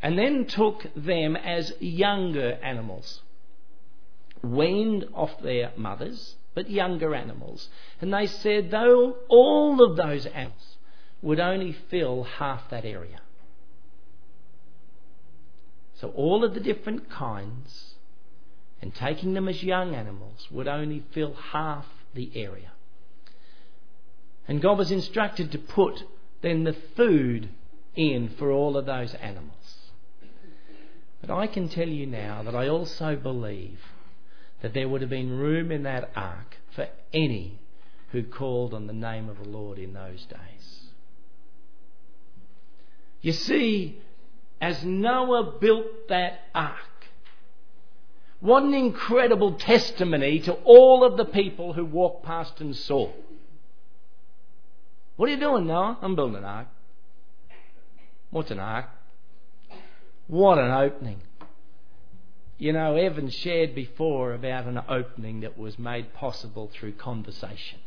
And 0.00 0.18
then 0.18 0.46
took 0.46 0.86
them 0.96 1.36
as 1.36 1.72
younger 1.80 2.58
animals, 2.62 3.22
weaned 4.42 5.06
off 5.14 5.40
their 5.42 5.72
mothers, 5.76 6.36
but 6.54 6.70
younger 6.70 7.14
animals. 7.14 7.68
And 8.00 8.12
they 8.12 8.26
said, 8.26 8.70
though 8.70 9.16
all 9.28 9.82
of 9.82 9.96
those 9.96 10.26
animals 10.26 10.76
would 11.22 11.40
only 11.40 11.72
fill 11.88 12.24
half 12.24 12.68
that 12.70 12.84
area. 12.84 13.20
So 15.94 16.08
all 16.10 16.44
of 16.44 16.54
the 16.54 16.60
different 16.60 17.08
kinds 17.08 17.94
and 18.80 18.92
taking 18.92 19.34
them 19.34 19.48
as 19.48 19.62
young 19.62 19.94
animals 19.94 20.48
would 20.50 20.66
only 20.66 21.04
fill 21.12 21.34
half 21.34 21.86
the 22.12 22.32
area. 22.34 22.71
And 24.48 24.60
God 24.60 24.78
was 24.78 24.90
instructed 24.90 25.52
to 25.52 25.58
put 25.58 26.04
then 26.40 26.64
the 26.64 26.76
food 26.96 27.48
in 27.94 28.30
for 28.38 28.50
all 28.50 28.76
of 28.76 28.86
those 28.86 29.14
animals. 29.14 29.76
But 31.20 31.30
I 31.30 31.46
can 31.46 31.68
tell 31.68 31.88
you 31.88 32.06
now 32.06 32.42
that 32.42 32.54
I 32.54 32.68
also 32.68 33.14
believe 33.14 33.78
that 34.60 34.74
there 34.74 34.88
would 34.88 35.00
have 35.00 35.10
been 35.10 35.38
room 35.38 35.70
in 35.70 35.84
that 35.84 36.10
ark 36.16 36.56
for 36.74 36.88
any 37.12 37.60
who 38.10 38.22
called 38.22 38.74
on 38.74 38.86
the 38.86 38.92
name 38.92 39.28
of 39.28 39.38
the 39.38 39.48
Lord 39.48 39.78
in 39.78 39.92
those 39.92 40.26
days. 40.26 40.80
You 43.20 43.32
see, 43.32 44.00
as 44.60 44.84
Noah 44.84 45.58
built 45.60 46.08
that 46.08 46.40
ark, 46.54 46.76
what 48.40 48.64
an 48.64 48.74
incredible 48.74 49.54
testimony 49.54 50.40
to 50.40 50.54
all 50.64 51.04
of 51.04 51.16
the 51.16 51.24
people 51.24 51.72
who 51.72 51.84
walked 51.84 52.24
past 52.24 52.60
and 52.60 52.74
saw. 52.74 53.10
What 55.22 55.28
are 55.28 55.34
you 55.34 55.38
doing, 55.38 55.68
Noah? 55.68 55.98
I'm 56.02 56.16
building 56.16 56.34
an 56.34 56.44
ark. 56.44 56.66
What's 58.32 58.50
an 58.50 58.58
ark? 58.58 58.86
What 60.26 60.58
an 60.58 60.72
opening. 60.72 61.20
You 62.58 62.72
know, 62.72 62.96
Evan 62.96 63.30
shared 63.30 63.72
before 63.72 64.34
about 64.34 64.64
an 64.64 64.80
opening 64.88 65.42
that 65.42 65.56
was 65.56 65.78
made 65.78 66.12
possible 66.12 66.72
through 66.74 66.94
conversation. 66.94 67.78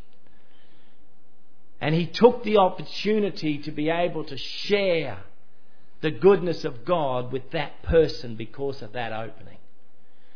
And 1.81 1.93
he 1.93 2.05
took 2.05 2.45
the 2.45 2.55
opportunity 2.55 3.57
to 3.63 3.71
be 3.71 3.89
able 3.89 4.23
to 4.23 4.37
share 4.37 5.17
the 5.99 6.11
goodness 6.11 6.63
of 6.63 6.85
God 6.85 7.33
with 7.33 7.51
that 7.51 7.83
person 7.83 8.37
because 8.37 8.81
of 8.81 8.93
that 8.93 9.11
opening. 9.11 9.57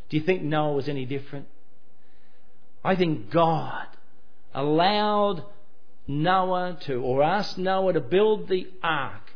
Do 0.10 0.18
you 0.18 0.24
think 0.24 0.42
Noah 0.44 0.74
was 0.74 0.90
any 0.90 1.06
different? 1.06 1.48
I 2.84 2.98
think 2.98 3.30
God 3.30 3.88
allowed 4.54 5.46
Noah 6.10 6.76
to, 6.86 6.96
or 7.04 7.22
asked 7.22 7.60
Noah 7.60 7.94
to 7.94 8.02
build 8.02 8.50
the 8.50 8.68
ark 8.82 9.32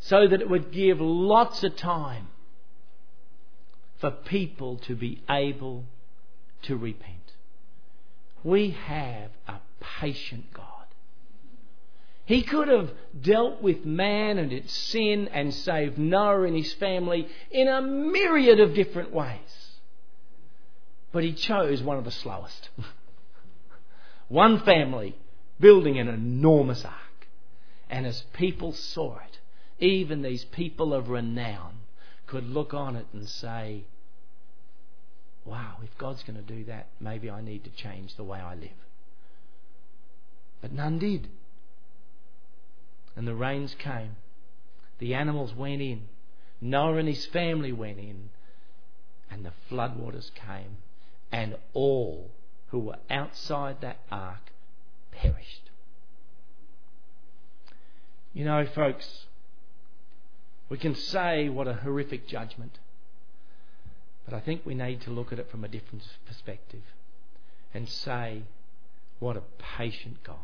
so 0.00 0.26
that 0.26 0.40
it 0.40 0.50
would 0.50 0.72
give 0.72 1.00
lots 1.00 1.62
of 1.62 1.76
time 1.76 2.26
for 4.00 4.10
people 4.10 4.78
to 4.78 4.96
be 4.96 5.22
able 5.30 5.84
to 6.62 6.76
repent. 6.76 7.32
We 8.42 8.70
have 8.70 9.30
a 9.46 9.60
patient 10.00 10.52
God. 10.52 10.66
He 12.26 12.42
could 12.42 12.66
have 12.66 12.90
dealt 13.18 13.62
with 13.62 13.84
man 13.84 14.38
and 14.38 14.52
its 14.52 14.72
sin 14.76 15.28
and 15.28 15.54
saved 15.54 15.96
Noah 15.96 16.42
and 16.42 16.56
his 16.56 16.72
family 16.72 17.28
in 17.52 17.68
a 17.68 17.80
myriad 17.80 18.58
of 18.58 18.74
different 18.74 19.12
ways. 19.12 19.78
But 21.12 21.22
he 21.22 21.34
chose 21.34 21.84
one 21.84 21.98
of 21.98 22.04
the 22.04 22.10
slowest. 22.10 22.68
one 24.28 24.60
family 24.60 25.16
building 25.60 25.98
an 25.98 26.08
enormous 26.08 26.84
ark. 26.84 26.94
And 27.88 28.06
as 28.06 28.22
people 28.32 28.72
saw 28.72 29.18
it, 29.18 29.38
even 29.84 30.22
these 30.22 30.44
people 30.44 30.94
of 30.94 31.08
renown 31.08 31.74
could 32.26 32.48
look 32.48 32.72
on 32.74 32.96
it 32.96 33.06
and 33.12 33.28
say, 33.28 33.84
wow, 35.44 35.76
if 35.82 35.96
God's 35.98 36.22
going 36.22 36.36
to 36.36 36.54
do 36.54 36.64
that, 36.64 36.88
maybe 37.00 37.30
I 37.30 37.40
need 37.40 37.64
to 37.64 37.70
change 37.70 38.16
the 38.16 38.24
way 38.24 38.38
I 38.40 38.54
live. 38.54 38.70
But 40.60 40.72
none 40.72 40.98
did. 40.98 41.28
And 43.16 43.28
the 43.28 43.34
rains 43.34 43.76
came. 43.78 44.16
The 44.98 45.14
animals 45.14 45.54
went 45.54 45.82
in. 45.82 46.02
Noah 46.60 46.96
and 46.96 47.08
his 47.08 47.26
family 47.26 47.72
went 47.72 47.98
in. 47.98 48.30
And 49.30 49.44
the 49.44 49.52
floodwaters 49.70 50.30
came. 50.34 50.78
And 51.30 51.56
all 51.74 52.30
who 52.68 52.78
were 52.78 52.98
outside 53.10 53.80
that 53.80 53.98
ark 54.10 54.52
perished. 55.12 55.70
You 58.32 58.44
know, 58.44 58.66
folks, 58.66 59.26
we 60.68 60.76
can 60.76 60.94
say 60.94 61.48
what 61.48 61.68
a 61.68 61.74
horrific 61.74 62.26
judgment. 62.26 62.78
But 64.24 64.34
I 64.34 64.40
think 64.40 64.62
we 64.64 64.74
need 64.74 65.02
to 65.02 65.10
look 65.10 65.32
at 65.32 65.38
it 65.38 65.50
from 65.50 65.64
a 65.64 65.68
different 65.68 66.02
perspective 66.26 66.82
and 67.72 67.88
say, 67.88 68.42
what 69.18 69.36
a 69.36 69.42
patient 69.76 70.24
God. 70.24 70.36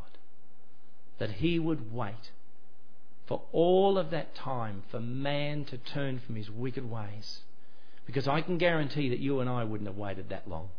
That 1.19 1.33
He 1.33 1.59
would 1.59 1.93
wait 1.93 2.31
for 3.27 3.43
all 3.53 3.97
of 3.97 4.11
that 4.11 4.35
time 4.35 4.83
for 4.91 4.99
man 4.99 5.65
to 5.65 5.79
turn 5.79 6.19
from 6.19 6.35
his 6.35 6.51
wicked 6.51 6.91
ways. 6.91 7.43
Because 8.05 8.27
I 8.27 8.41
can 8.41 8.59
guarantee 8.59 9.09
that 9.11 9.21
you 9.21 9.39
and 9.39 9.49
I 9.49 9.63
wouldn't 9.63 9.87
have 9.89 9.97
waited 9.97 10.31
that 10.31 10.49
long. 10.49 10.71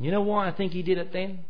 You 0.00 0.10
know 0.10 0.22
why 0.22 0.48
I 0.48 0.50
think 0.50 0.72
he 0.72 0.82
did 0.82 0.96
it 0.96 1.12
then? 1.12 1.40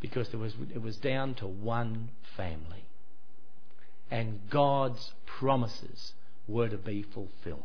Because 0.00 0.28
there 0.28 0.38
was, 0.38 0.54
it 0.72 0.80
was 0.80 0.96
down 0.96 1.34
to 1.34 1.48
one 1.48 2.10
family. 2.36 2.84
And 4.08 4.40
God's 4.48 5.12
promises 5.26 6.12
were 6.46 6.68
to 6.68 6.76
be 6.76 7.02
fulfilled. 7.02 7.64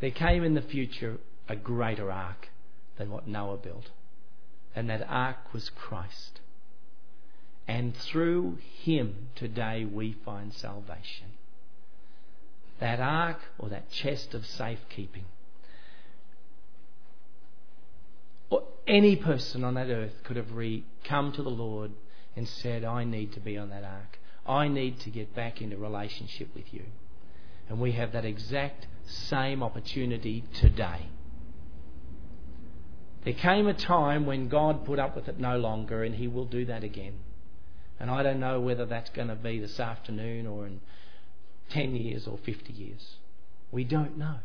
There 0.00 0.10
came 0.10 0.44
in 0.44 0.54
the 0.54 0.62
future 0.62 1.16
a 1.48 1.56
greater 1.56 2.12
ark 2.12 2.48
than 2.98 3.10
what 3.10 3.26
Noah 3.26 3.56
built. 3.56 3.90
And 4.76 4.90
that 4.90 5.04
ark 5.08 5.54
was 5.54 5.70
Christ. 5.70 6.40
And 7.66 7.96
through 7.96 8.58
him 8.82 9.28
today 9.34 9.86
we 9.86 10.16
find 10.24 10.52
salvation. 10.52 11.32
That 12.78 13.00
ark 13.00 13.38
or 13.58 13.70
that 13.70 13.90
chest 13.90 14.34
of 14.34 14.46
safekeeping. 14.46 15.24
Or 18.50 18.64
any 18.86 19.16
person 19.16 19.64
on 19.64 19.74
that 19.74 19.88
earth 19.88 20.22
could 20.24 20.36
have 20.36 20.52
re- 20.52 20.84
come 21.04 21.32
to 21.32 21.42
the 21.42 21.50
Lord 21.50 21.92
and 22.36 22.48
said, 22.48 22.84
I 22.84 23.04
need 23.04 23.32
to 23.34 23.40
be 23.40 23.58
on 23.58 23.70
that 23.70 23.84
ark. 23.84 24.18
I 24.46 24.68
need 24.68 25.00
to 25.00 25.10
get 25.10 25.34
back 25.34 25.60
into 25.60 25.76
relationship 25.76 26.48
with 26.54 26.72
you. 26.72 26.84
And 27.68 27.80
we 27.80 27.92
have 27.92 28.12
that 28.12 28.24
exact 28.24 28.86
same 29.06 29.62
opportunity 29.62 30.44
today. 30.54 31.08
There 33.24 33.34
came 33.34 33.66
a 33.66 33.74
time 33.74 34.24
when 34.24 34.48
God 34.48 34.86
put 34.86 34.98
up 34.98 35.14
with 35.14 35.28
it 35.28 35.38
no 35.38 35.58
longer, 35.58 36.02
and 36.02 36.14
He 36.14 36.28
will 36.28 36.46
do 36.46 36.64
that 36.66 36.82
again. 36.82 37.14
And 38.00 38.10
I 38.10 38.22
don't 38.22 38.40
know 38.40 38.60
whether 38.60 38.86
that's 38.86 39.10
going 39.10 39.28
to 39.28 39.34
be 39.34 39.58
this 39.58 39.78
afternoon 39.80 40.46
or 40.46 40.66
in 40.66 40.80
10 41.70 41.94
years 41.96 42.26
or 42.26 42.38
50 42.38 42.72
years. 42.72 43.16
We 43.70 43.84
don't 43.84 44.16
know. 44.16 44.36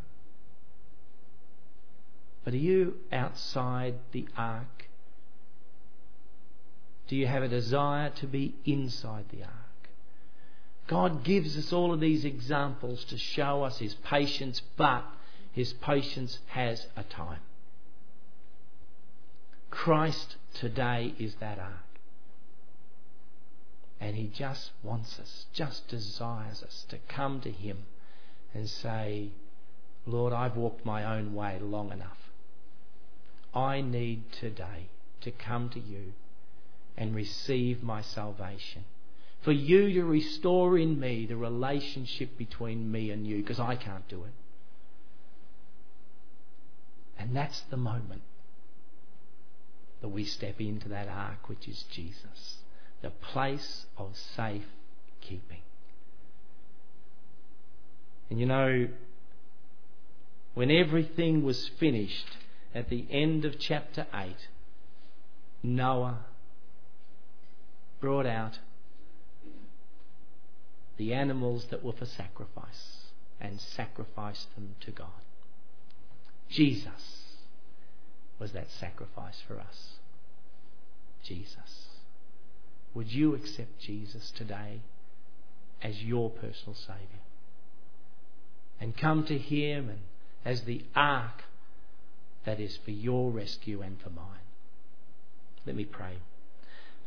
But 2.43 2.53
are 2.53 2.57
you 2.57 2.95
outside 3.11 3.95
the 4.11 4.27
ark? 4.37 4.89
Do 7.07 7.15
you 7.15 7.27
have 7.27 7.43
a 7.43 7.47
desire 7.47 8.09
to 8.09 8.27
be 8.27 8.55
inside 8.65 9.25
the 9.31 9.43
ark? 9.43 9.53
God 10.87 11.23
gives 11.23 11.57
us 11.57 11.71
all 11.71 11.93
of 11.93 11.99
these 11.99 12.25
examples 12.25 13.03
to 13.05 13.17
show 13.17 13.63
us 13.63 13.79
His 13.79 13.93
patience, 13.93 14.61
but 14.75 15.05
His 15.53 15.73
patience 15.73 16.39
has 16.47 16.87
a 16.97 17.03
time. 17.03 17.39
Christ 19.69 20.35
today 20.53 21.13
is 21.17 21.35
that 21.35 21.59
ark. 21.59 21.71
And 24.01 24.15
He 24.15 24.27
just 24.27 24.71
wants 24.83 25.17
us, 25.19 25.45
just 25.53 25.87
desires 25.87 26.61
us 26.61 26.85
to 26.89 26.97
come 27.07 27.39
to 27.41 27.51
Him 27.51 27.77
and 28.53 28.69
say, 28.69 29.29
Lord, 30.05 30.33
I've 30.33 30.57
walked 30.57 30.85
my 30.85 31.17
own 31.17 31.33
way 31.33 31.57
long 31.61 31.91
enough. 31.91 32.22
I 33.53 33.81
need 33.81 34.31
today 34.31 34.89
to 35.21 35.31
come 35.31 35.69
to 35.69 35.79
you 35.79 36.13
and 36.97 37.15
receive 37.15 37.83
my 37.83 38.01
salvation. 38.01 38.85
For 39.41 39.51
you 39.51 39.93
to 39.93 40.03
restore 40.03 40.77
in 40.77 40.99
me 40.99 41.25
the 41.25 41.35
relationship 41.35 42.37
between 42.37 42.91
me 42.91 43.11
and 43.11 43.27
you, 43.27 43.37
because 43.37 43.59
I 43.59 43.75
can't 43.75 44.07
do 44.07 44.23
it. 44.23 44.33
And 47.17 47.35
that's 47.35 47.61
the 47.69 47.77
moment 47.77 48.21
that 50.01 50.09
we 50.09 50.23
step 50.23 50.59
into 50.59 50.89
that 50.89 51.07
ark, 51.07 51.47
which 51.47 51.67
is 51.67 51.83
Jesus 51.91 52.57
the 53.03 53.09
place 53.09 53.85
of 53.97 54.15
safe 54.35 54.65
keeping. 55.21 55.61
And 58.29 58.39
you 58.39 58.47
know, 58.47 58.87
when 60.55 60.71
everything 60.71 61.43
was 61.43 61.69
finished 61.79 62.37
at 62.73 62.89
the 62.89 63.05
end 63.09 63.45
of 63.45 63.59
chapter 63.59 64.07
8, 64.13 64.35
Noah 65.61 66.25
brought 67.99 68.25
out 68.25 68.59
the 70.97 71.13
animals 71.13 71.67
that 71.69 71.83
were 71.83 71.93
for 71.93 72.05
sacrifice 72.05 73.07
and 73.39 73.59
sacrificed 73.59 74.53
them 74.55 74.75
to 74.81 74.91
God. 74.91 75.07
Jesus 76.49 77.23
was 78.39 78.51
that 78.51 78.69
sacrifice 78.71 79.41
for 79.47 79.59
us. 79.59 79.93
Jesus? 81.23 81.87
Would 82.93 83.11
you 83.11 83.33
accept 83.33 83.79
Jesus 83.79 84.31
today 84.31 84.81
as 85.81 86.03
your 86.03 86.29
personal 86.29 86.75
Saviour? 86.75 87.21
And 88.79 88.95
come 88.97 89.23
to 89.25 89.37
Him 89.37 89.89
and 89.89 89.99
as 90.45 90.63
the 90.63 90.83
ark 90.95 91.43
that 92.45 92.59
is 92.59 92.77
for 92.83 92.91
your 92.91 93.31
rescue 93.31 93.81
and 93.81 93.99
for 94.01 94.09
mine. 94.09 94.27
Let 95.65 95.75
me 95.75 95.85
pray. 95.85 96.17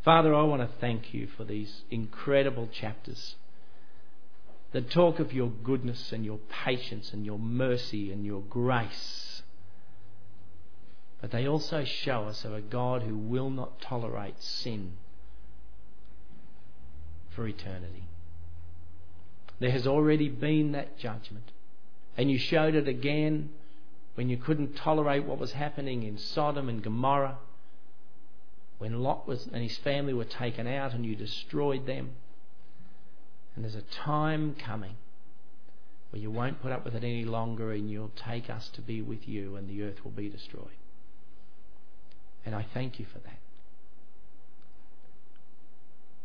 Father, 0.05 0.34
I 0.34 0.43
want 0.45 0.62
to 0.62 0.78
thank 0.80 1.12
you 1.12 1.26
for 1.37 1.45
these 1.45 1.82
incredible 1.91 2.68
chapters 2.72 3.37
that 4.72 4.91
talk 4.91 5.18
of 5.18 5.32
your 5.32 5.49
goodness 5.49 6.12
and 6.12 6.24
your 6.24 6.39
patience 6.64 7.12
and 7.12 7.24
your 7.24 7.39
mercy 7.39 8.12
and 8.12 8.24
your 8.24 8.43
grace. 8.43 9.43
But 11.20 11.30
they 11.30 11.47
also 11.47 11.84
show 11.84 12.24
us 12.24 12.45
of 12.45 12.53
a 12.53 12.61
God 12.61 13.03
who 13.03 13.16
will 13.16 13.51
not 13.51 13.80
tolerate 13.80 14.43
sin 14.43 14.93
for 17.34 17.47
eternity. 17.47 18.05
There 19.59 19.70
has 19.70 19.87
already 19.87 20.28
been 20.28 20.72
that 20.72 20.99
judgment. 20.99 21.53
And 22.16 22.30
you 22.30 22.39
showed 22.39 22.74
it 22.74 22.89
again 22.89 23.51
when 24.17 24.31
you 24.31 24.37
couldn't 24.39 24.75
tolerate 24.75 25.25
what 25.25 25.39
was 25.39 25.53
happening 25.53 26.03
in 26.03 26.17
Sodom 26.19 26.69
and 26.69 26.83
Gomorrah, 26.83 27.37
when 28.79 29.03
Lot 29.03 29.29
was, 29.29 29.47
and 29.53 29.62
his 29.62 29.77
family 29.79 30.14
were 30.14 30.25
taken 30.25 30.67
out 30.67 30.93
and 30.93 31.05
you 31.05 31.14
destroyed 31.14 31.87
them. 31.87 32.11
And 33.55 33.64
there's 33.64 33.75
a 33.75 33.83
time 33.83 34.55
coming 34.59 34.97
where 36.11 36.21
you 36.21 36.31
won't 36.31 36.62
put 36.62 36.73
up 36.73 36.85
with 36.85 36.95
it 36.95 37.05
any 37.05 37.25
longer 37.27 37.73
and 37.73 37.91
you'll 37.91 38.12
take 38.17 38.49
us 38.49 38.71
to 38.71 38.81
be 38.81 39.03
with 39.03 39.29
you 39.29 39.57
and 39.57 39.69
the 39.69 39.83
earth 39.83 40.03
will 40.03 40.11
be 40.11 40.31
destroyed. 40.31 40.69
And 42.45 42.55
I 42.55 42.64
thank 42.73 42.99
you 42.99 43.05
for 43.05 43.19
that. 43.19 43.39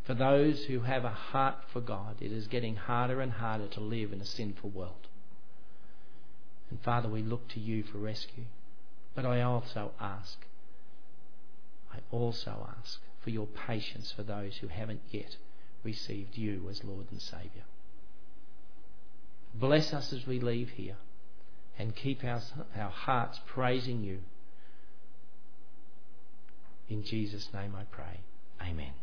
For 0.03 0.13
those 0.13 0.65
who 0.65 0.81
have 0.81 1.03
a 1.03 1.09
heart 1.09 1.55
for 1.71 1.81
God, 1.81 2.17
it 2.21 2.31
is 2.31 2.47
getting 2.47 2.75
harder 2.75 3.19
and 3.19 3.33
harder 3.33 3.67
to 3.67 3.79
live 3.81 4.13
in 4.13 4.21
a 4.21 4.25
sinful 4.25 4.69
world. 4.69 5.07
And 6.71 6.81
Father, 6.81 7.09
we 7.09 7.21
look 7.21 7.49
to 7.49 7.59
you 7.59 7.83
for 7.83 7.99
rescue. 7.99 8.45
But 9.13 9.25
I 9.25 9.41
also 9.41 9.91
ask, 9.99 10.45
I 11.93 11.99
also 12.11 12.67
ask 12.79 12.99
for 13.21 13.29
your 13.29 13.45
patience 13.45 14.11
for 14.15 14.23
those 14.23 14.57
who 14.57 14.69
haven't 14.69 15.01
yet 15.11 15.35
received 15.83 16.37
you 16.37 16.67
as 16.69 16.83
Lord 16.83 17.07
and 17.11 17.21
Saviour. 17.21 17.65
Bless 19.53 19.93
us 19.93 20.13
as 20.13 20.25
we 20.25 20.39
leave 20.39 20.69
here 20.69 20.95
and 21.77 21.93
keep 21.93 22.23
our, 22.23 22.41
our 22.77 22.89
hearts 22.89 23.39
praising 23.45 24.01
you. 24.03 24.19
In 26.87 27.03
Jesus' 27.03 27.49
name 27.53 27.75
I 27.75 27.83
pray. 27.83 28.21
Amen. 28.61 28.93